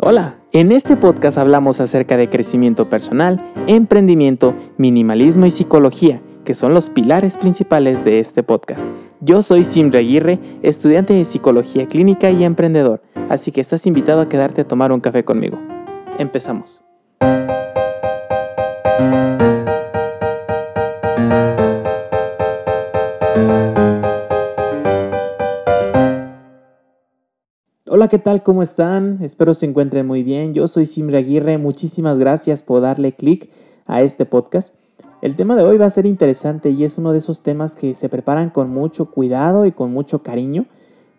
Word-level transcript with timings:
Hola, 0.00 0.38
en 0.52 0.70
este 0.70 0.96
podcast 0.96 1.38
hablamos 1.38 1.80
acerca 1.80 2.16
de 2.16 2.30
crecimiento 2.30 2.88
personal, 2.88 3.44
emprendimiento, 3.66 4.54
minimalismo 4.76 5.44
y 5.44 5.50
psicología, 5.50 6.22
que 6.44 6.54
son 6.54 6.72
los 6.72 6.88
pilares 6.88 7.36
principales 7.36 8.04
de 8.04 8.20
este 8.20 8.44
podcast. 8.44 8.86
Yo 9.20 9.42
soy 9.42 9.64
Simra 9.64 9.98
Aguirre, 9.98 10.38
estudiante 10.62 11.14
de 11.14 11.24
psicología 11.24 11.88
clínica 11.88 12.30
y 12.30 12.44
emprendedor, 12.44 13.02
así 13.28 13.50
que 13.50 13.60
estás 13.60 13.88
invitado 13.88 14.20
a 14.20 14.28
quedarte 14.28 14.60
a 14.60 14.68
tomar 14.68 14.92
un 14.92 15.00
café 15.00 15.24
conmigo. 15.24 15.58
Empezamos. 16.16 16.87
Hola, 27.98 28.06
¿qué 28.06 28.20
tal? 28.20 28.44
¿Cómo 28.44 28.62
están? 28.62 29.18
Espero 29.22 29.54
se 29.54 29.66
encuentren 29.66 30.06
muy 30.06 30.22
bien. 30.22 30.54
Yo 30.54 30.68
soy 30.68 30.86
Simra 30.86 31.18
Aguirre. 31.18 31.58
Muchísimas 31.58 32.16
gracias 32.16 32.62
por 32.62 32.80
darle 32.80 33.10
clic 33.10 33.50
a 33.86 34.02
este 34.02 34.24
podcast. 34.24 34.76
El 35.20 35.34
tema 35.34 35.56
de 35.56 35.64
hoy 35.64 35.78
va 35.78 35.86
a 35.86 35.90
ser 35.90 36.06
interesante 36.06 36.70
y 36.70 36.84
es 36.84 36.96
uno 36.96 37.10
de 37.10 37.18
esos 37.18 37.42
temas 37.42 37.74
que 37.74 37.96
se 37.96 38.08
preparan 38.08 38.50
con 38.50 38.70
mucho 38.70 39.10
cuidado 39.10 39.66
y 39.66 39.72
con 39.72 39.92
mucho 39.92 40.22
cariño, 40.22 40.66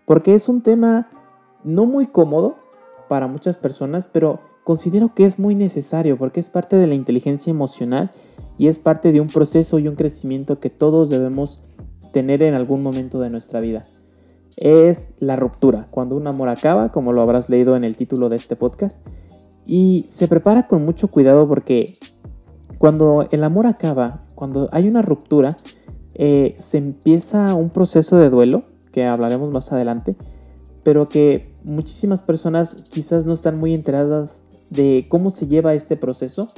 porque 0.05 0.36
es 0.36 0.48
un 0.48 0.62
tema 0.62 1.09
no 1.66 1.86
muy 1.86 2.08
cómodo 2.08 2.55
para 3.09 3.27
muchas 3.27 3.58
personas, 3.58 4.08
pero 4.08 4.39
considero 4.64 5.14
que 5.14 5.25
es 5.25 5.38
muy 5.38 5.55
necesario 5.55 6.17
porque 6.17 6.39
es 6.39 6.48
parte 6.48 6.77
de 6.77 6.88
la 6.88 6.95
inteligencia 6.95 7.52
emocional 7.52 8.09
y 8.58 8.70
es 8.70 8.80
parte 8.80 9.11
de 9.11 9.20
un 9.20 9.27
proceso 9.27 9.80
y 9.80 9.89
un 9.89 9.95
crecimiento 9.98 10.61
que 10.61 10.70
todos 10.70 11.09
debemos 11.09 11.61
tener 12.14 12.41
en 12.41 12.55
algún 12.55 12.81
momento 12.81 13.20
de 13.20 13.30
nuestra 13.30 13.59
vida 13.59 13.84
es 14.58 15.13
la 15.20 15.35
ruptura, 15.35 15.88
cuando 15.91 16.16
un 16.16 16.27
amor 16.27 16.49
acaba, 16.49 16.91
como 16.91 17.13
lo 17.13 17.21
habrás 17.21 17.49
leído 17.49 17.76
en 17.76 17.84
el 17.84 17.95
título 17.95 18.30
de 18.30 18.35
este 18.35 18.55
podcast. 18.55 19.05
Y 19.66 20.05
se 20.08 20.27
prepara 20.27 20.63
con 20.63 20.84
mucho 20.84 21.09
cuidado 21.09 21.48
porque 21.48 21.98
cuando 22.77 23.27
el 23.31 23.44
amor 23.44 23.67
acaba, 23.67 24.25
cuando 24.36 24.70
hay 24.72 24.88
una 24.88 25.02
ruptura, 25.02 25.58
eh, 26.16 26.55
se 26.58 26.77
empieza 26.77 27.53
un 27.53 27.70
proceso 27.70 28.17
de 28.17 28.30
duelo, 28.30 28.64
que 28.92 29.05
hablaremos 29.05 29.52
más 29.52 29.72
adelante, 29.72 30.16
pero 30.83 31.09
que 31.09 31.53
muchísimas 31.64 32.23
personas 32.23 32.77
quizás 32.89 33.25
no 33.25 33.33
están 33.33 33.58
muy 33.58 33.73
enteradas 33.73 34.44
de 34.70 35.08
cómo 35.09 35.31
se 35.31 35.47
lleva 35.47 35.73
este 35.73 35.97
proceso, 35.97 36.50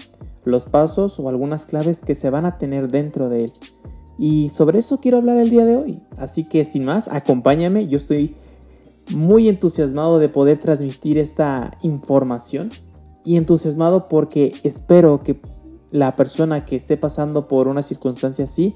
los 0.45 0.65
pasos 0.65 1.19
o 1.19 1.29
algunas 1.29 1.65
claves 1.65 2.01
que 2.01 2.15
se 2.15 2.29
van 2.29 2.45
a 2.45 2.57
tener 2.57 2.87
dentro 2.87 3.29
de 3.29 3.45
él. 3.45 3.53
Y 4.21 4.49
sobre 4.49 4.77
eso 4.77 4.99
quiero 4.99 5.17
hablar 5.17 5.37
el 5.37 5.49
día 5.49 5.65
de 5.65 5.77
hoy. 5.77 5.99
Así 6.15 6.43
que 6.43 6.63
sin 6.63 6.85
más, 6.85 7.07
acompáñame. 7.07 7.87
Yo 7.87 7.97
estoy 7.97 8.35
muy 9.09 9.49
entusiasmado 9.49 10.19
de 10.19 10.29
poder 10.29 10.59
transmitir 10.59 11.17
esta 11.17 11.71
información. 11.81 12.69
Y 13.25 13.37
entusiasmado 13.37 14.05
porque 14.05 14.53
espero 14.61 15.23
que 15.23 15.41
la 15.89 16.15
persona 16.15 16.65
que 16.65 16.75
esté 16.75 16.97
pasando 16.97 17.47
por 17.47 17.67
una 17.67 17.81
circunstancia 17.81 18.43
así 18.43 18.75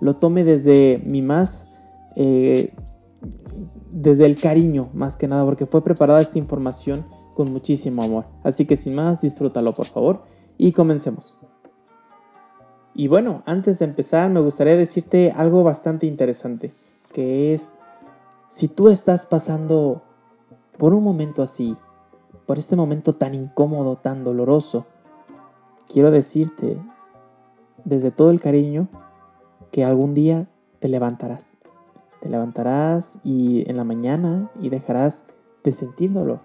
lo 0.00 0.16
tome 0.16 0.44
desde 0.44 1.02
mi 1.04 1.20
más... 1.20 1.68
Eh, 2.16 2.72
desde 3.90 4.24
el 4.24 4.40
cariño, 4.40 4.88
más 4.94 5.18
que 5.18 5.28
nada, 5.28 5.44
porque 5.44 5.66
fue 5.66 5.84
preparada 5.84 6.22
esta 6.22 6.38
información 6.38 7.04
con 7.34 7.52
muchísimo 7.52 8.02
amor. 8.02 8.24
Así 8.42 8.64
que 8.64 8.76
sin 8.76 8.94
más, 8.94 9.20
disfrútalo 9.20 9.74
por 9.74 9.88
favor 9.88 10.22
y 10.56 10.72
comencemos. 10.72 11.38
Y 12.98 13.08
bueno, 13.08 13.42
antes 13.44 13.78
de 13.78 13.84
empezar 13.84 14.30
me 14.30 14.40
gustaría 14.40 14.74
decirte 14.74 15.30
algo 15.30 15.62
bastante 15.62 16.06
interesante, 16.06 16.72
que 17.12 17.52
es, 17.52 17.74
si 18.48 18.68
tú 18.68 18.88
estás 18.88 19.26
pasando 19.26 20.00
por 20.78 20.94
un 20.94 21.04
momento 21.04 21.42
así, 21.42 21.76
por 22.46 22.56
este 22.56 22.74
momento 22.74 23.12
tan 23.12 23.34
incómodo, 23.34 23.96
tan 23.96 24.24
doloroso, 24.24 24.86
quiero 25.86 26.10
decirte 26.10 26.78
desde 27.84 28.10
todo 28.10 28.30
el 28.30 28.40
cariño 28.40 28.88
que 29.70 29.84
algún 29.84 30.14
día 30.14 30.48
te 30.78 30.88
levantarás. 30.88 31.52
Te 32.22 32.30
levantarás 32.30 33.18
y 33.22 33.68
en 33.68 33.76
la 33.76 33.84
mañana 33.84 34.50
y 34.58 34.70
dejarás 34.70 35.24
de 35.62 35.72
sentir 35.72 36.14
dolor. 36.14 36.40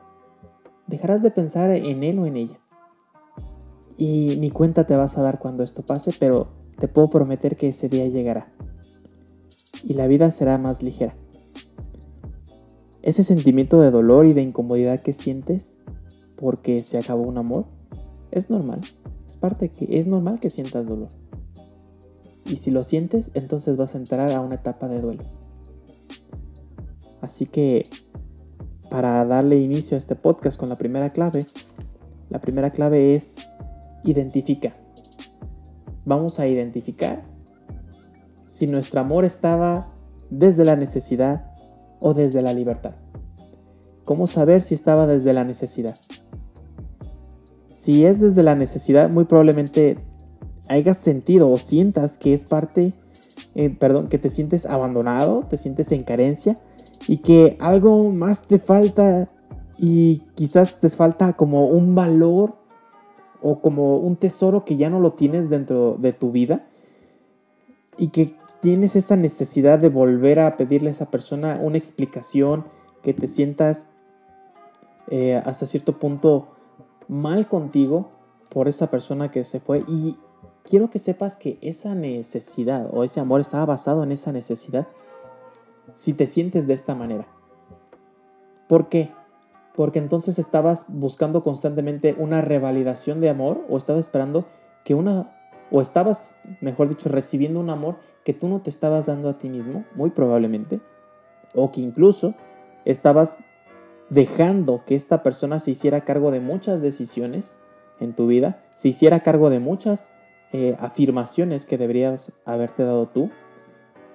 Dejarás 0.86 1.22
de 1.22 1.32
pensar 1.32 1.70
en 1.70 2.04
él 2.04 2.20
o 2.20 2.26
en 2.26 2.36
ella. 2.36 2.61
Y 4.02 4.36
ni 4.38 4.50
cuenta 4.50 4.88
te 4.88 4.96
vas 4.96 5.20
a 5.20 5.22
dar 5.22 5.38
cuando 5.38 5.62
esto 5.62 5.84
pase, 5.84 6.12
pero 6.20 6.48
te 6.80 6.88
puedo 6.88 7.12
prometer 7.12 7.56
que 7.56 7.68
ese 7.68 7.88
día 7.88 8.08
llegará. 8.08 8.52
Y 9.84 9.94
la 9.94 10.08
vida 10.08 10.32
será 10.32 10.58
más 10.58 10.82
ligera. 10.82 11.14
Ese 13.04 13.24
sentimiento 13.24 13.80
de 13.80 13.92
dolor 13.92 14.26
y 14.26 14.34
de 14.34 14.42
incomodidad 14.42 15.02
que 15.02 15.14
sientes 15.14 15.78
porque 16.36 16.82
se 16.82 16.98
acabó 16.98 17.22
un 17.22 17.38
amor 17.38 17.66
es 18.32 18.50
normal. 18.50 18.82
Es 19.28 19.38
parte 19.38 19.70
que 19.70 20.00
es 20.00 20.08
normal 20.08 20.40
que 20.40 20.50
sientas 20.50 20.88
dolor. 20.88 21.10
Y 22.48 22.56
si 22.56 22.72
lo 22.72 22.84
sientes, 22.84 23.30
entonces 23.36 23.78
vas 23.78 23.94
a 23.94 24.00
entrar 24.00 24.32
a 24.32 24.42
una 24.42 24.56
etapa 24.56 24.88
de 24.88 25.00
duelo. 25.00 25.26
Así 27.22 27.46
que 27.46 27.88
para 28.90 29.24
darle 29.26 29.60
inicio 29.60 29.94
a 29.94 30.00
este 30.00 30.16
podcast 30.16 30.60
con 30.60 30.70
la 30.70 30.80
primera 30.80 31.12
clave, 31.12 31.46
la 32.30 32.42
primera 32.42 32.72
clave 32.72 33.14
es 33.14 33.51
identifica. 34.04 34.74
Vamos 36.06 36.40
a 36.40 36.48
identificar 36.48 37.24
si 38.44 38.68
nuestro 38.68 39.02
amor 39.02 39.24
estaba 39.26 39.94
desde 40.30 40.66
la 40.66 40.76
necesidad 40.76 41.52
o 42.00 42.14
desde 42.14 42.42
la 42.42 42.54
libertad. 42.54 42.96
¿Cómo 44.04 44.28
saber 44.28 44.62
si 44.62 44.74
estaba 44.74 45.08
desde 45.08 45.34
la 45.34 45.44
necesidad? 45.44 45.98
Si 47.70 48.06
es 48.06 48.20
desde 48.20 48.44
la 48.44 48.56
necesidad, 48.56 49.10
muy 49.10 49.26
probablemente 49.26 49.98
hayas 50.68 50.98
sentido 50.98 51.50
o 51.50 51.58
sientas 51.58 52.18
que 52.18 52.34
es 52.34 52.46
parte, 52.46 52.94
eh, 53.56 53.70
perdón, 53.70 54.08
que 54.08 54.18
te 54.18 54.30
sientes 54.30 54.66
abandonado, 54.66 55.46
te 55.48 55.58
sientes 55.58 55.92
en 55.92 56.04
carencia 56.04 56.58
y 57.08 57.18
que 57.18 57.58
algo 57.60 58.12
más 58.12 58.48
te 58.48 58.60
falta 58.60 59.28
y 59.78 60.20
quizás 60.36 60.80
te 60.80 60.90
falta 60.90 61.34
como 61.34 61.68
un 61.68 61.96
valor 61.96 62.61
o 63.42 63.62
como 63.62 63.98
un 63.98 64.16
tesoro 64.16 64.66
que 64.66 64.76
ya 64.76 64.90
no 64.90 65.00
lo 65.00 65.12
tienes 65.12 65.50
dentro 65.50 65.98
de 65.98 66.14
tu 66.14 66.32
vida 66.32 66.68
y 67.98 68.10
que 68.10 68.36
tienes 68.62 68.96
esa 68.96 69.16
necesidad 69.16 69.80
de 69.80 69.90
volver 69.90 70.40
a 70.40 70.56
pedirle 70.58 70.90
a 70.90 70.92
esa 70.92 71.10
persona 71.10 71.60
una 71.62 71.78
explicación, 71.78 72.66
que 73.02 73.14
te 73.14 73.28
sientas 73.28 73.90
eh, 75.10 75.42
hasta 75.44 75.66
cierto 75.66 75.98
punto 75.98 76.50
mal 77.08 77.48
contigo 77.48 78.12
por 78.50 78.68
esa 78.68 78.92
persona 78.92 79.32
que 79.32 79.44
se 79.44 79.60
fue 79.60 79.84
y 79.88 80.18
quiero 80.64 80.90
que 80.90 81.00
sepas 81.00 81.36
que 81.36 81.58
esa 81.62 81.96
necesidad 81.96 82.88
o 82.94 83.04
ese 83.04 83.20
amor 83.20 83.42
estaba 83.42 83.66
basado 83.66 84.04
en 84.04 84.12
esa 84.12 84.32
necesidad 84.32 84.88
si 85.96 86.14
te 86.14 86.28
sientes 86.28 86.68
de 86.68 86.74
esta 86.74 86.96
manera. 86.96 87.28
¿Por 88.68 88.88
qué? 88.88 89.12
Porque 89.76 90.00
entonces 90.00 90.40
estabas 90.40 90.86
buscando 90.88 91.44
constantemente 91.44 92.16
una 92.18 92.42
revalidación 92.42 93.22
de 93.22 93.30
amor 93.30 93.66
o 93.70 93.78
estabas 93.78 94.02
esperando 94.02 94.46
que 94.84 94.96
una 94.96 95.38
o 95.72 95.82
estabas, 95.82 96.36
mejor 96.60 96.90
dicho, 96.90 97.08
recibiendo 97.08 97.60
un 97.60 97.70
amor 97.70 97.98
que 98.26 98.34
tú 98.34 98.50
no 98.50 98.62
te 98.62 98.70
estabas 98.70 99.06
dando 99.06 99.30
a 99.30 99.38
ti 99.38 99.50
mismo, 99.50 99.86
muy 99.96 100.10
probablemente, 100.10 100.82
o 101.56 101.72
que 101.72 101.80
incluso 101.80 102.36
estabas 102.84 103.40
dejando 104.10 104.84
que 104.86 104.96
esta 104.96 105.24
persona 105.24 105.62
se 105.62 105.72
hiciera 105.72 106.02
cargo 106.02 106.30
de 106.32 106.42
muchas 106.42 106.82
decisiones 106.82 107.58
en 108.02 108.14
tu 108.14 108.28
vida, 108.28 108.62
se 108.76 108.90
hiciera 108.90 109.22
cargo 109.22 109.50
de 109.50 109.60
muchas 109.60 110.12
eh, 110.52 110.76
afirmaciones 110.80 111.66
que 111.66 111.78
deberías 111.78 112.34
haberte 112.44 112.84
dado 112.84 113.08
tú, 113.08 113.32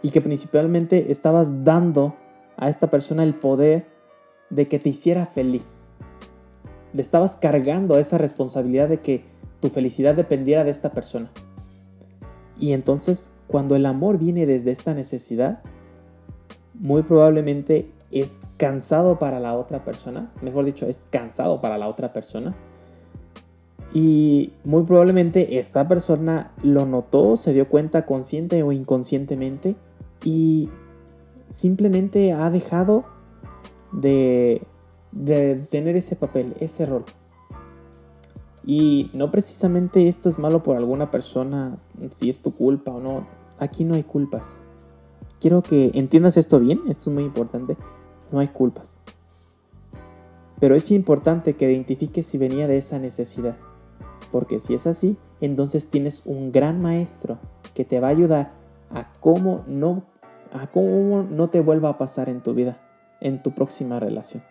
y 0.03 0.11
que 0.11 0.21
principalmente 0.21 1.11
estabas 1.11 1.65
dando 1.65 2.15
a 2.57 2.69
esta 2.69 2.91
persona 2.91 3.23
el 3.23 3.35
poder 3.35 3.87
de 4.51 4.69
que 4.69 4.79
te 4.79 4.91
hiciera 4.91 5.27
feliz. 5.27 5.89
Le 6.93 7.03
estabas 7.03 7.37
cargando 7.37 7.99
esa 7.99 8.19
responsabilidad 8.19 8.89
de 8.89 9.01
que 9.01 9.25
tu 9.61 9.69
felicidad 9.69 10.15
dependiera 10.15 10.65
de 10.65 10.71
esta 10.71 10.93
persona. 10.93 11.31
Y 12.59 12.73
entonces, 12.73 13.33
cuando 13.47 13.77
el 13.77 13.87
amor 13.87 14.19
viene 14.19 14.47
desde 14.47 14.71
esta 14.71 14.95
necesidad, 14.95 15.63
muy 16.75 17.03
probablemente 17.03 17.91
es 18.11 18.41
cansado 18.57 19.19
para 19.19 19.41
la 19.41 19.55
otra 19.55 19.85
persona, 19.85 20.33
mejor 20.41 20.65
dicho, 20.65 20.87
es 20.87 21.07
cansado 21.11 21.61
para 21.61 21.77
la 21.79 21.89
otra 21.89 22.13
persona. 22.13 22.57
Y 23.93 24.53
muy 24.65 24.83
probablemente 24.85 25.59
esta 25.59 25.89
persona 25.89 26.53
lo 26.63 26.87
notó, 26.87 27.37
se 27.37 27.53
dio 27.53 27.69
cuenta 27.69 28.05
consciente 28.05 28.63
o 28.63 28.73
inconscientemente 28.73 29.77
y 30.25 30.69
simplemente 31.49 32.33
ha 32.33 32.51
dejado 32.51 33.05
de, 33.93 34.63
tener 35.71 35.97
ese 35.97 36.17
papel, 36.17 36.55
ese 36.61 36.87
rol. 36.87 37.05
Y 38.65 39.11
no 39.15 39.31
precisamente 39.31 40.09
esto 40.09 40.29
es 40.29 40.39
malo 40.39 40.63
por 40.63 40.77
alguna 40.77 41.11
persona, 41.11 41.79
si 42.15 42.29
es 42.29 42.41
tu 42.41 42.55
culpa 42.55 42.91
o 42.91 43.01
no. 43.01 43.27
Aquí 43.59 43.85
no 43.85 43.95
hay 43.95 44.03
culpas. 44.03 44.63
Quiero 45.41 45.63
que 45.63 45.93
entiendas 45.95 46.37
esto 46.37 46.59
bien, 46.59 46.81
esto 46.89 47.11
es 47.11 47.15
muy 47.15 47.25
importante. 47.25 47.77
No 48.33 48.41
hay 48.41 48.49
culpas. 48.49 48.99
Pero 50.59 50.75
es 50.75 50.91
importante 50.91 51.55
que 51.55 51.71
identifiques 51.71 52.27
si 52.27 52.39
venía 52.39 52.67
de 52.67 52.79
esa 52.79 52.99
necesidad. 52.99 53.57
Porque 54.33 54.59
si 54.59 54.75
es 54.75 54.87
así, 54.87 55.17
entonces 55.41 55.89
tienes 55.89 56.23
un 56.25 56.51
gran 56.51 56.81
maestro 56.81 57.39
que 57.75 57.85
te 57.85 58.01
va 58.01 58.09
a 58.09 58.11
ayudar 58.11 58.53
a 58.91 59.13
cómo 59.21 59.65
no, 59.67 60.05
a 60.53 60.67
cómo 60.69 61.23
no 61.23 61.49
te 61.49 61.61
vuelva 61.61 61.91
a 61.91 61.99
pasar 61.99 62.29
en 62.29 62.43
tu 62.43 62.55
vida, 62.55 62.81
en 63.21 63.43
tu 63.43 63.53
próxima 63.53 64.01
relación. 64.01 64.43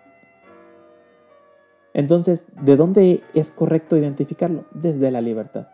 Entonces, 1.94 2.48
¿de 2.62 2.76
dónde 2.76 3.24
es 3.34 3.52
correcto 3.52 3.96
identificarlo? 3.96 4.66
Desde 4.74 5.12
la 5.12 5.22
libertad. 5.22 5.70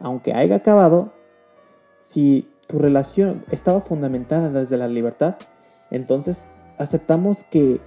Aunque 0.00 0.32
haya 0.32 0.56
acabado, 0.56 1.12
si 2.00 2.48
tu 2.66 2.78
relación 2.78 3.44
estaba 3.50 3.80
fundamentada 3.80 4.50
desde 4.50 4.76
la 4.76 4.88
libertad, 4.88 5.36
entonces 5.90 6.46
aceptamos 6.78 7.44
que 7.44 7.80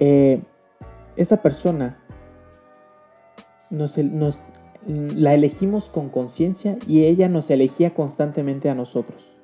eh, 0.00 0.42
esa 1.16 1.42
persona 1.42 2.02
nos, 3.70 3.98
nos, 3.98 4.42
la 4.86 5.34
elegimos 5.34 5.90
con 5.90 6.08
conciencia 6.08 6.78
y 6.86 7.04
ella 7.04 7.28
nos 7.28 7.50
elegía 7.50 7.92
constantemente 7.92 8.70
a 8.70 8.74
nosotros 8.74 9.37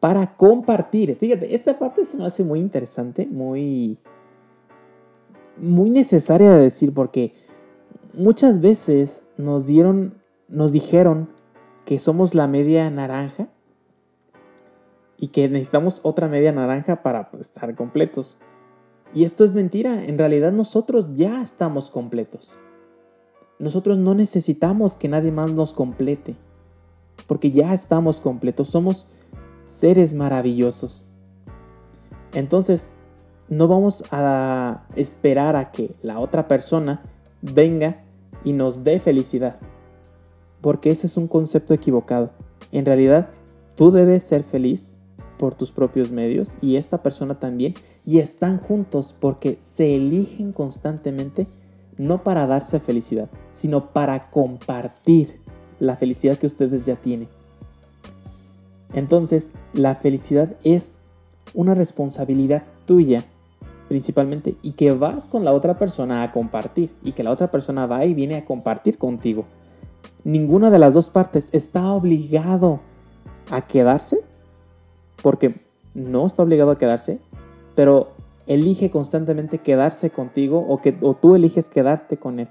para 0.00 0.34
compartir. 0.34 1.14
Fíjate, 1.16 1.54
esta 1.54 1.78
parte 1.78 2.04
se 2.04 2.16
me 2.16 2.24
hace 2.24 2.42
muy 2.42 2.58
interesante, 2.58 3.26
muy, 3.26 3.98
muy 5.58 5.90
necesaria 5.90 6.50
de 6.50 6.62
decir 6.62 6.92
porque 6.94 7.34
muchas 8.14 8.60
veces 8.60 9.26
nos 9.36 9.66
dieron, 9.66 10.14
nos 10.48 10.72
dijeron 10.72 11.28
que 11.84 11.98
somos 11.98 12.34
la 12.34 12.46
media 12.46 12.90
naranja 12.90 13.48
y 15.18 15.28
que 15.28 15.48
necesitamos 15.48 16.00
otra 16.02 16.28
media 16.28 16.50
naranja 16.50 17.02
para 17.02 17.30
estar 17.38 17.74
completos. 17.74 18.38
Y 19.12 19.24
esto 19.24 19.44
es 19.44 19.52
mentira, 19.52 20.04
en 20.04 20.16
realidad 20.16 20.52
nosotros 20.52 21.14
ya 21.14 21.42
estamos 21.42 21.90
completos. 21.90 22.56
Nosotros 23.58 23.98
no 23.98 24.14
necesitamos 24.14 24.96
que 24.96 25.08
nadie 25.08 25.30
más 25.30 25.52
nos 25.52 25.74
complete, 25.74 26.36
porque 27.26 27.50
ya 27.50 27.74
estamos 27.74 28.20
completos, 28.20 28.68
somos 28.68 29.08
seres 29.64 30.14
maravillosos. 30.14 31.06
Entonces, 32.32 32.92
no 33.48 33.66
vamos 33.66 34.04
a 34.12 34.86
esperar 34.94 35.56
a 35.56 35.72
que 35.72 35.94
la 36.02 36.20
otra 36.20 36.46
persona 36.46 37.02
venga 37.42 38.04
y 38.44 38.52
nos 38.52 38.84
dé 38.84 38.98
felicidad, 38.98 39.58
porque 40.60 40.90
ese 40.90 41.06
es 41.06 41.16
un 41.16 41.26
concepto 41.26 41.74
equivocado. 41.74 42.30
En 42.70 42.86
realidad, 42.86 43.30
tú 43.74 43.90
debes 43.90 44.22
ser 44.22 44.44
feliz 44.44 45.00
por 45.38 45.54
tus 45.54 45.72
propios 45.72 46.12
medios 46.12 46.58
y 46.60 46.76
esta 46.76 47.02
persona 47.02 47.40
también, 47.40 47.74
y 48.04 48.18
están 48.18 48.58
juntos 48.58 49.14
porque 49.18 49.56
se 49.58 49.96
eligen 49.96 50.52
constantemente 50.52 51.48
no 51.96 52.22
para 52.22 52.46
darse 52.46 52.78
felicidad, 52.78 53.28
sino 53.50 53.92
para 53.92 54.30
compartir 54.30 55.40
la 55.80 55.96
felicidad 55.96 56.38
que 56.38 56.46
ustedes 56.46 56.86
ya 56.86 56.96
tienen. 56.96 57.28
Entonces, 58.92 59.52
la 59.72 59.94
felicidad 59.94 60.56
es 60.64 61.00
una 61.54 61.74
responsabilidad 61.74 62.64
tuya 62.86 63.24
principalmente 63.88 64.56
y 64.62 64.72
que 64.72 64.92
vas 64.92 65.26
con 65.26 65.44
la 65.44 65.52
otra 65.52 65.76
persona 65.76 66.22
a 66.22 66.30
compartir 66.30 66.92
y 67.02 67.12
que 67.12 67.24
la 67.24 67.32
otra 67.32 67.50
persona 67.50 67.86
va 67.86 68.04
y 68.04 68.14
viene 68.14 68.36
a 68.36 68.44
compartir 68.44 68.98
contigo. 68.98 69.46
Ninguna 70.22 70.70
de 70.70 70.78
las 70.78 70.94
dos 70.94 71.10
partes 71.10 71.48
está 71.52 71.92
obligado 71.92 72.80
a 73.50 73.62
quedarse 73.62 74.22
porque 75.22 75.56
no 75.94 76.24
está 76.24 76.42
obligado 76.42 76.70
a 76.70 76.78
quedarse, 76.78 77.20
pero 77.74 78.12
elige 78.46 78.90
constantemente 78.90 79.58
quedarse 79.58 80.10
contigo 80.10 80.64
o, 80.68 80.80
que, 80.80 80.92
tú 80.92 81.34
eliges 81.34 81.68
quedarte 81.68 82.16
con 82.16 82.40
él. 82.40 82.48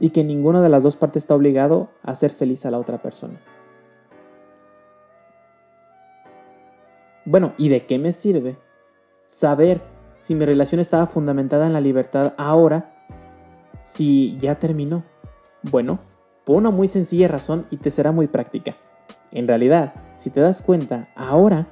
Y 0.00 0.10
que 0.10 0.22
ninguna 0.22 0.62
de 0.62 0.68
las 0.68 0.84
dos 0.84 0.96
partes 0.96 1.24
está 1.24 1.34
obligado 1.34 1.88
a 2.02 2.12
hacer 2.12 2.30
feliz 2.30 2.64
a 2.64 2.70
la 2.70 2.78
otra 2.78 3.02
persona. 3.02 3.40
Bueno, 7.28 7.52
¿y 7.58 7.68
de 7.68 7.84
qué 7.84 7.98
me 7.98 8.12
sirve 8.12 8.56
saber 9.26 9.82
si 10.18 10.34
mi 10.34 10.46
relación 10.46 10.80
estaba 10.80 11.06
fundamentada 11.06 11.66
en 11.66 11.74
la 11.74 11.82
libertad 11.82 12.32
ahora 12.38 13.04
si 13.82 14.38
ya 14.38 14.58
terminó? 14.58 15.04
Bueno, 15.62 16.00
por 16.46 16.56
una 16.56 16.70
muy 16.70 16.88
sencilla 16.88 17.28
razón 17.28 17.66
y 17.70 17.76
te 17.76 17.90
será 17.90 18.12
muy 18.12 18.28
práctica. 18.28 18.78
En 19.30 19.46
realidad, 19.46 19.92
si 20.14 20.30
te 20.30 20.40
das 20.40 20.62
cuenta, 20.62 21.08
ahora 21.16 21.66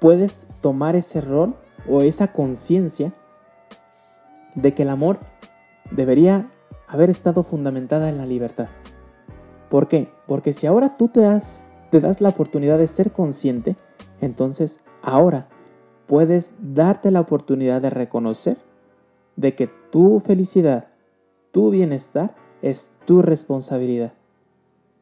puedes 0.00 0.46
tomar 0.62 0.96
ese 0.96 1.20
rol 1.20 1.54
o 1.86 2.00
esa 2.00 2.32
conciencia 2.32 3.12
de 4.54 4.72
que 4.72 4.84
el 4.84 4.88
amor 4.88 5.18
debería 5.90 6.50
haber 6.88 7.10
estado 7.10 7.42
fundamentada 7.42 8.08
en 8.08 8.16
la 8.16 8.24
libertad. 8.24 8.68
¿Por 9.68 9.86
qué? 9.86 10.10
Porque 10.26 10.54
si 10.54 10.66
ahora 10.66 10.96
tú 10.96 11.08
te 11.08 11.20
das, 11.20 11.66
te 11.90 12.00
das 12.00 12.22
la 12.22 12.30
oportunidad 12.30 12.78
de 12.78 12.88
ser 12.88 13.12
consciente, 13.12 13.76
entonces 14.22 14.80
ahora 15.04 15.48
puedes 16.06 16.54
darte 16.60 17.10
la 17.10 17.20
oportunidad 17.20 17.80
de 17.82 17.90
reconocer 17.90 18.58
de 19.36 19.54
que 19.54 19.68
tu 19.90 20.20
felicidad, 20.20 20.88
tu 21.52 21.70
bienestar 21.70 22.34
es 22.62 22.92
tu 23.04 23.22
responsabilidad 23.22 24.14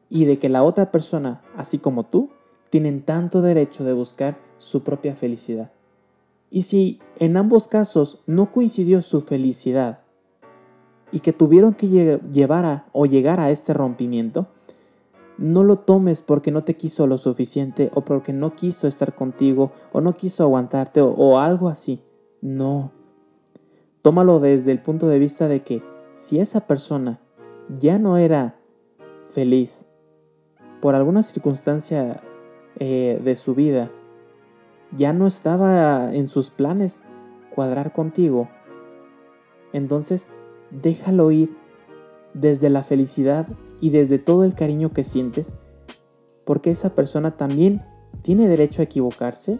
y 0.09 0.25
de 0.25 0.37
que 0.37 0.49
la 0.49 0.63
otra 0.63 0.91
persona, 0.91 1.41
así 1.57 1.79
como 1.79 2.03
tú, 2.03 2.29
tienen 2.69 3.01
tanto 3.01 3.41
derecho 3.41 3.83
de 3.83 3.93
buscar 3.93 4.37
su 4.57 4.83
propia 4.83 5.15
felicidad. 5.15 5.71
Y 6.49 6.63
si 6.63 6.99
en 7.17 7.37
ambos 7.37 7.67
casos 7.67 8.19
no 8.27 8.51
coincidió 8.51 9.01
su 9.01 9.21
felicidad 9.21 10.01
y 11.11 11.19
que 11.19 11.33
tuvieron 11.33 11.73
que 11.73 12.19
llevar 12.31 12.65
a, 12.65 12.85
o 12.91 13.05
llegar 13.05 13.39
a 13.39 13.49
este 13.49 13.73
rompimiento, 13.73 14.47
no 15.37 15.63
lo 15.63 15.79
tomes 15.79 16.21
porque 16.21 16.51
no 16.51 16.63
te 16.63 16.75
quiso 16.75 17.07
lo 17.07 17.17
suficiente 17.17 17.91
o 17.93 18.05
porque 18.05 18.33
no 18.33 18.53
quiso 18.53 18.87
estar 18.87 19.15
contigo 19.15 19.71
o 19.91 20.01
no 20.01 20.13
quiso 20.13 20.43
aguantarte 20.43 21.01
o, 21.01 21.09
o 21.09 21.39
algo 21.39 21.69
así. 21.69 22.03
No. 22.41 22.91
Tómalo 24.01 24.39
desde 24.39 24.71
el 24.71 24.81
punto 24.81 25.07
de 25.07 25.19
vista 25.19 25.47
de 25.47 25.61
que 25.61 25.81
si 26.11 26.39
esa 26.39 26.67
persona 26.67 27.19
ya 27.79 27.97
no 27.99 28.17
era 28.17 28.59
feliz 29.29 29.87
por 30.81 30.95
alguna 30.95 31.23
circunstancia 31.23 32.21
eh, 32.77 33.19
de 33.23 33.35
su 33.35 33.55
vida 33.55 33.91
ya 34.95 35.13
no 35.13 35.25
estaba 35.25 36.13
en 36.13 36.27
sus 36.27 36.49
planes 36.49 37.03
cuadrar 37.55 37.93
contigo, 37.93 38.49
entonces 39.71 40.29
déjalo 40.69 41.31
ir 41.31 41.55
desde 42.33 42.69
la 42.69 42.83
felicidad 42.83 43.47
y 43.83 43.89
desde 43.89 44.17
todo 44.17 44.45
el 44.45 44.55
cariño 44.55 44.93
que 44.93 45.03
sientes, 45.03 45.57
porque 46.45 46.71
esa 46.71 46.95
persona 46.95 47.35
también 47.35 47.83
tiene 48.21 48.47
derecho 48.47 48.81
a 48.81 48.85
equivocarse 48.85 49.59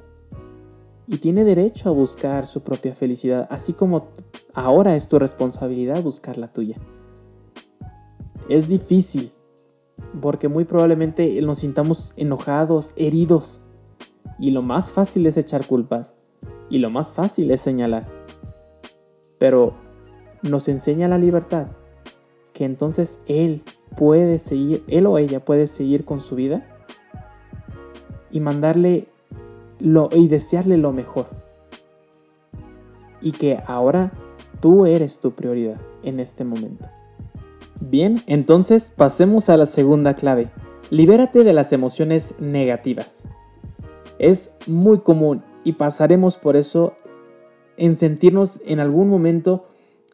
y 1.07 1.17
tiene 1.17 1.43
derecho 1.43 1.89
a 1.89 1.91
buscar 1.91 2.45
su 2.45 2.63
propia 2.63 2.95
felicidad, 2.95 3.45
así 3.51 3.73
como 3.73 4.07
ahora 4.53 4.95
es 4.95 5.09
tu 5.09 5.19
responsabilidad 5.19 6.01
buscar 6.01 6.37
la 6.37 6.53
tuya. 6.53 6.77
Es 8.47 8.69
difícil, 8.69 9.33
porque 10.21 10.47
muy 10.47 10.63
probablemente 10.63 11.41
nos 11.41 11.59
sintamos 11.59 12.13
enojados, 12.15 12.93
heridos, 12.95 13.59
y 14.39 14.51
lo 14.51 14.61
más 14.61 14.89
fácil 14.89 15.27
es 15.27 15.35
echar 15.35 15.67
culpas. 15.67 16.15
Y 16.69 16.77
lo 16.77 16.89
más 16.89 17.11
fácil 17.11 17.51
es 17.51 17.59
señalar. 17.59 18.07
Pero 19.37 19.73
nos 20.43 20.69
enseña 20.69 21.09
la 21.09 21.17
libertad. 21.17 21.67
Que 22.53 22.63
entonces 22.63 23.19
él 23.27 23.63
puede 23.95 24.39
seguir, 24.39 24.83
él 24.87 25.05
o 25.05 25.17
ella 25.17 25.43
puede 25.43 25.67
seguir 25.67 26.05
con 26.05 26.19
su 26.19 26.35
vida. 26.35 26.67
Y 28.31 28.39
mandarle 28.39 29.07
lo, 29.79 30.09
y 30.11 30.27
desearle 30.27 30.77
lo 30.77 30.91
mejor. 30.91 31.27
Y 33.21 33.31
que 33.31 33.59
ahora 33.67 34.11
tú 34.59 34.85
eres 34.85 35.19
tu 35.19 35.31
prioridad 35.31 35.79
en 36.03 36.19
este 36.19 36.43
momento. 36.43 36.87
Bien, 37.79 38.23
entonces 38.27 38.91
pasemos 38.95 39.49
a 39.49 39.57
la 39.57 39.65
segunda 39.65 40.15
clave. 40.15 40.49
Libérate 40.89 41.43
de 41.43 41.53
las 41.53 41.73
emociones 41.73 42.35
negativas. 42.39 43.25
Es 44.19 44.51
muy 44.67 44.99
común 44.99 45.43
y 45.63 45.73
pasaremos 45.73 46.37
por 46.37 46.55
eso 46.55 46.93
en 47.77 47.95
sentirnos 47.95 48.59
en 48.65 48.79
algún 48.79 49.09
momento 49.09 49.65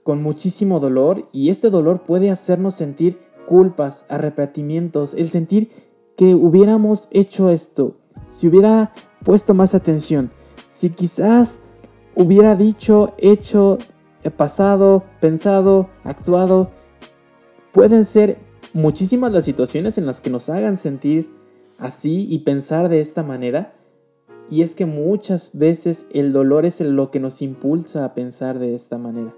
con 0.04 0.24
muchísimo 0.24 0.80
dolor 0.80 1.28
y 1.32 1.50
este 1.50 1.70
dolor 1.70 2.02
puede 2.02 2.32
hacernos 2.32 2.74
sentir 2.74 3.20
culpas, 3.50 4.06
arrepentimientos, 4.10 5.16
el 5.16 5.32
sentir 5.32 5.72
que 6.16 6.36
hubiéramos 6.36 7.08
hecho 7.10 7.50
esto, 7.50 7.96
si 8.30 8.48
hubiera 8.48 8.94
puesto 9.26 9.56
más 9.56 9.74
atención, 9.74 10.30
si 10.68 10.92
quizás 10.92 11.62
hubiera 12.16 12.56
dicho, 12.56 13.16
hecho, 13.18 13.80
pasado, 14.38 15.04
pensado, 15.20 15.90
actuado, 16.04 16.70
pueden 17.72 18.06
ser 18.06 18.38
muchísimas 18.74 19.32
las 19.32 19.46
situaciones 19.46 19.98
en 19.98 20.06
las 20.06 20.22
que 20.22 20.30
nos 20.30 20.48
hagan 20.50 20.78
sentir 20.78 21.34
así 21.80 22.28
y 22.30 22.40
pensar 22.40 22.88
de 22.88 23.02
esta 23.02 23.24
manera 23.24 23.74
y 24.48 24.62
es 24.62 24.76
que 24.76 24.86
muchas 24.86 25.58
veces 25.58 26.06
el 26.14 26.34
dolor 26.34 26.66
es 26.66 26.82
lo 26.82 27.10
que 27.10 27.20
nos 27.20 27.42
impulsa 27.42 28.06
a 28.06 28.14
pensar 28.14 28.60
de 28.60 28.76
esta 28.76 29.00
manera. 29.00 29.34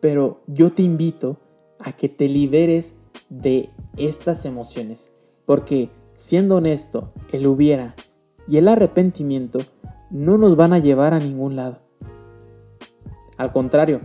pero 0.00 0.40
yo 0.46 0.70
te 0.70 0.82
invito 0.82 1.36
a 1.82 1.92
que 1.92 2.08
te 2.08 2.28
liberes 2.28 2.96
de 3.28 3.70
estas 3.96 4.44
emociones, 4.44 5.12
porque 5.46 5.90
siendo 6.14 6.56
honesto, 6.56 7.12
el 7.32 7.46
hubiera 7.46 7.94
y 8.46 8.56
el 8.58 8.68
arrepentimiento 8.68 9.60
no 10.10 10.38
nos 10.38 10.56
van 10.56 10.72
a 10.72 10.78
llevar 10.78 11.14
a 11.14 11.18
ningún 11.18 11.56
lado. 11.56 11.78
Al 13.36 13.52
contrario, 13.52 14.00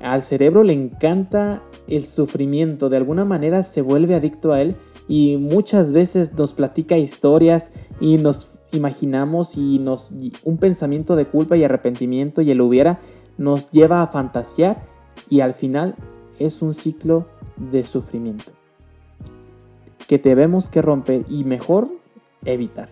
al 0.00 0.22
cerebro 0.22 0.62
le 0.62 0.72
encanta 0.72 1.62
el 1.86 2.06
sufrimiento, 2.06 2.88
de 2.88 2.96
alguna 2.96 3.24
manera 3.24 3.62
se 3.62 3.82
vuelve 3.82 4.14
adicto 4.14 4.52
a 4.52 4.60
él 4.60 4.76
y 5.08 5.36
muchas 5.36 5.92
veces 5.92 6.34
nos 6.34 6.52
platica 6.52 6.96
historias 6.96 7.72
y 8.00 8.18
nos 8.18 8.58
imaginamos 8.72 9.56
y 9.56 9.78
nos 9.78 10.12
un 10.42 10.58
pensamiento 10.58 11.16
de 11.16 11.26
culpa 11.26 11.56
y 11.56 11.64
arrepentimiento 11.64 12.42
y 12.42 12.50
el 12.50 12.60
hubiera 12.60 13.00
nos 13.38 13.70
lleva 13.70 14.02
a 14.02 14.06
fantasear 14.06 14.86
y 15.28 15.40
al 15.40 15.54
final 15.54 15.94
es 16.38 16.62
un 16.62 16.74
ciclo 16.74 17.26
de 17.56 17.84
sufrimiento 17.84 18.52
que 20.06 20.18
debemos 20.18 20.68
que 20.68 20.82
romper 20.82 21.24
y 21.28 21.44
mejor 21.44 21.88
evitar. 22.44 22.88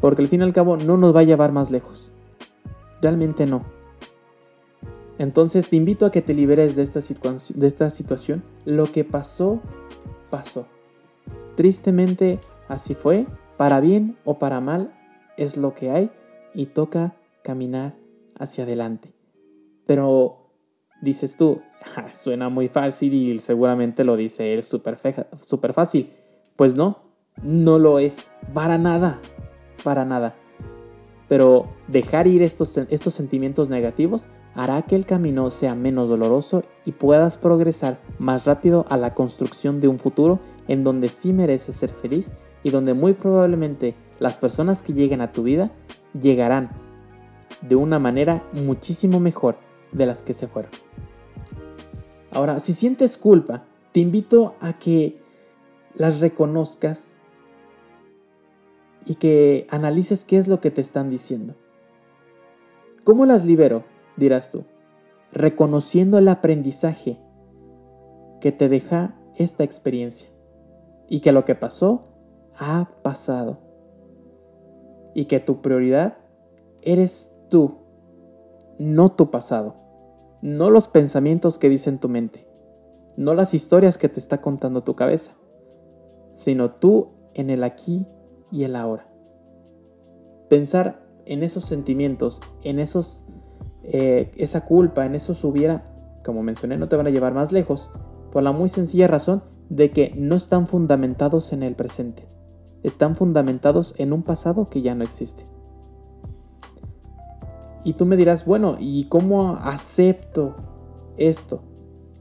Porque 0.00 0.22
al 0.22 0.28
fin 0.28 0.40
y 0.40 0.44
al 0.44 0.52
cabo 0.52 0.76
no 0.76 0.96
nos 0.96 1.14
va 1.14 1.20
a 1.20 1.24
llevar 1.24 1.52
más 1.52 1.70
lejos. 1.70 2.10
Realmente 3.02 3.46
no. 3.46 3.62
Entonces 5.18 5.68
te 5.68 5.76
invito 5.76 6.06
a 6.06 6.10
que 6.10 6.22
te 6.22 6.32
liberes 6.32 6.76
de 6.76 6.82
esta, 6.82 7.00
de 7.00 7.66
esta 7.66 7.90
situación. 7.90 8.42
Lo 8.64 8.90
que 8.90 9.04
pasó, 9.04 9.60
pasó. 10.30 10.66
Tristemente 11.56 12.40
así 12.68 12.94
fue, 12.94 13.26
para 13.58 13.80
bien 13.80 14.16
o 14.24 14.38
para 14.38 14.60
mal, 14.60 14.94
es 15.36 15.58
lo 15.58 15.74
que 15.74 15.90
hay 15.90 16.10
y 16.54 16.66
toca 16.66 17.14
caminar 17.42 17.94
hacia 18.38 18.64
adelante. 18.64 19.12
Pero 19.84 20.39
dices 21.00 21.36
tú, 21.36 21.60
suena 22.12 22.48
muy 22.48 22.68
fácil 22.68 23.12
y 23.14 23.38
seguramente 23.38 24.04
lo 24.04 24.16
dice 24.16 24.54
él 24.54 24.62
súper 24.62 24.98
super 25.40 25.72
fácil. 25.72 26.10
Pues 26.56 26.76
no, 26.76 26.98
no 27.42 27.78
lo 27.78 27.98
es, 27.98 28.30
para 28.52 28.78
nada, 28.78 29.20
para 29.82 30.04
nada. 30.04 30.34
Pero 31.28 31.68
dejar 31.86 32.26
ir 32.26 32.42
estos, 32.42 32.76
estos 32.76 33.14
sentimientos 33.14 33.70
negativos 33.70 34.28
hará 34.54 34.82
que 34.82 34.96
el 34.96 35.06
camino 35.06 35.48
sea 35.50 35.74
menos 35.76 36.08
doloroso 36.08 36.64
y 36.84 36.92
puedas 36.92 37.36
progresar 37.36 38.00
más 38.18 38.46
rápido 38.46 38.84
a 38.88 38.96
la 38.96 39.14
construcción 39.14 39.80
de 39.80 39.88
un 39.88 39.98
futuro 39.98 40.40
en 40.66 40.82
donde 40.82 41.08
sí 41.08 41.32
mereces 41.32 41.76
ser 41.76 41.90
feliz 41.90 42.34
y 42.64 42.70
donde 42.70 42.94
muy 42.94 43.14
probablemente 43.14 43.94
las 44.18 44.38
personas 44.38 44.82
que 44.82 44.92
lleguen 44.92 45.20
a 45.20 45.32
tu 45.32 45.44
vida 45.44 45.70
llegarán 46.20 46.68
de 47.62 47.76
una 47.76 47.98
manera 47.98 48.42
muchísimo 48.52 49.20
mejor 49.20 49.56
de 49.92 50.06
las 50.06 50.22
que 50.22 50.32
se 50.32 50.48
fueron. 50.48 50.72
Ahora, 52.30 52.60
si 52.60 52.72
sientes 52.72 53.16
culpa, 53.16 53.64
te 53.92 54.00
invito 54.00 54.54
a 54.60 54.78
que 54.78 55.20
las 55.94 56.20
reconozcas 56.20 57.16
y 59.04 59.16
que 59.16 59.66
analices 59.70 60.24
qué 60.24 60.36
es 60.36 60.46
lo 60.46 60.60
que 60.60 60.70
te 60.70 60.80
están 60.80 61.10
diciendo. 61.10 61.54
¿Cómo 63.04 63.26
las 63.26 63.44
libero? 63.44 63.84
dirás 64.16 64.50
tú. 64.50 64.64
Reconociendo 65.32 66.18
el 66.18 66.28
aprendizaje 66.28 67.18
que 68.40 68.52
te 68.52 68.68
deja 68.68 69.18
esta 69.36 69.64
experiencia 69.64 70.28
y 71.08 71.20
que 71.20 71.32
lo 71.32 71.44
que 71.44 71.54
pasó 71.54 72.08
ha 72.56 72.90
pasado 73.02 73.58
y 75.14 75.24
que 75.24 75.40
tu 75.40 75.60
prioridad 75.60 76.18
eres 76.82 77.36
tú, 77.48 77.79
no 78.80 79.12
tu 79.12 79.30
pasado, 79.30 79.74
no 80.40 80.70
los 80.70 80.88
pensamientos 80.88 81.58
que 81.58 81.68
dice 81.68 81.90
en 81.90 81.98
tu 81.98 82.08
mente, 82.08 82.48
no 83.18 83.34
las 83.34 83.52
historias 83.52 83.98
que 83.98 84.08
te 84.08 84.18
está 84.18 84.40
contando 84.40 84.80
tu 84.80 84.94
cabeza, 84.94 85.32
sino 86.32 86.70
tú 86.70 87.10
en 87.34 87.50
el 87.50 87.62
aquí 87.62 88.06
y 88.50 88.64
el 88.64 88.74
ahora. 88.74 89.06
Pensar 90.48 91.06
en 91.26 91.42
esos 91.42 91.66
sentimientos, 91.66 92.40
en 92.64 92.78
esos, 92.78 93.26
eh, 93.82 94.30
esa 94.38 94.64
culpa, 94.64 95.04
en 95.04 95.14
esos 95.14 95.44
hubiera, 95.44 95.84
como 96.24 96.42
mencioné, 96.42 96.78
no 96.78 96.88
te 96.88 96.96
van 96.96 97.06
a 97.06 97.10
llevar 97.10 97.34
más 97.34 97.52
lejos, 97.52 97.90
por 98.32 98.42
la 98.42 98.52
muy 98.52 98.70
sencilla 98.70 99.08
razón 99.08 99.42
de 99.68 99.90
que 99.90 100.14
no 100.16 100.36
están 100.36 100.66
fundamentados 100.66 101.52
en 101.52 101.62
el 101.62 101.74
presente, 101.74 102.26
están 102.82 103.14
fundamentados 103.14 103.94
en 103.98 104.14
un 104.14 104.22
pasado 104.22 104.70
que 104.70 104.80
ya 104.80 104.94
no 104.94 105.04
existe. 105.04 105.44
Y 107.84 107.94
tú 107.94 108.06
me 108.06 108.16
dirás, 108.16 108.44
bueno, 108.44 108.76
¿y 108.78 109.04
cómo 109.04 109.56
acepto 109.56 110.56
esto? 111.16 111.62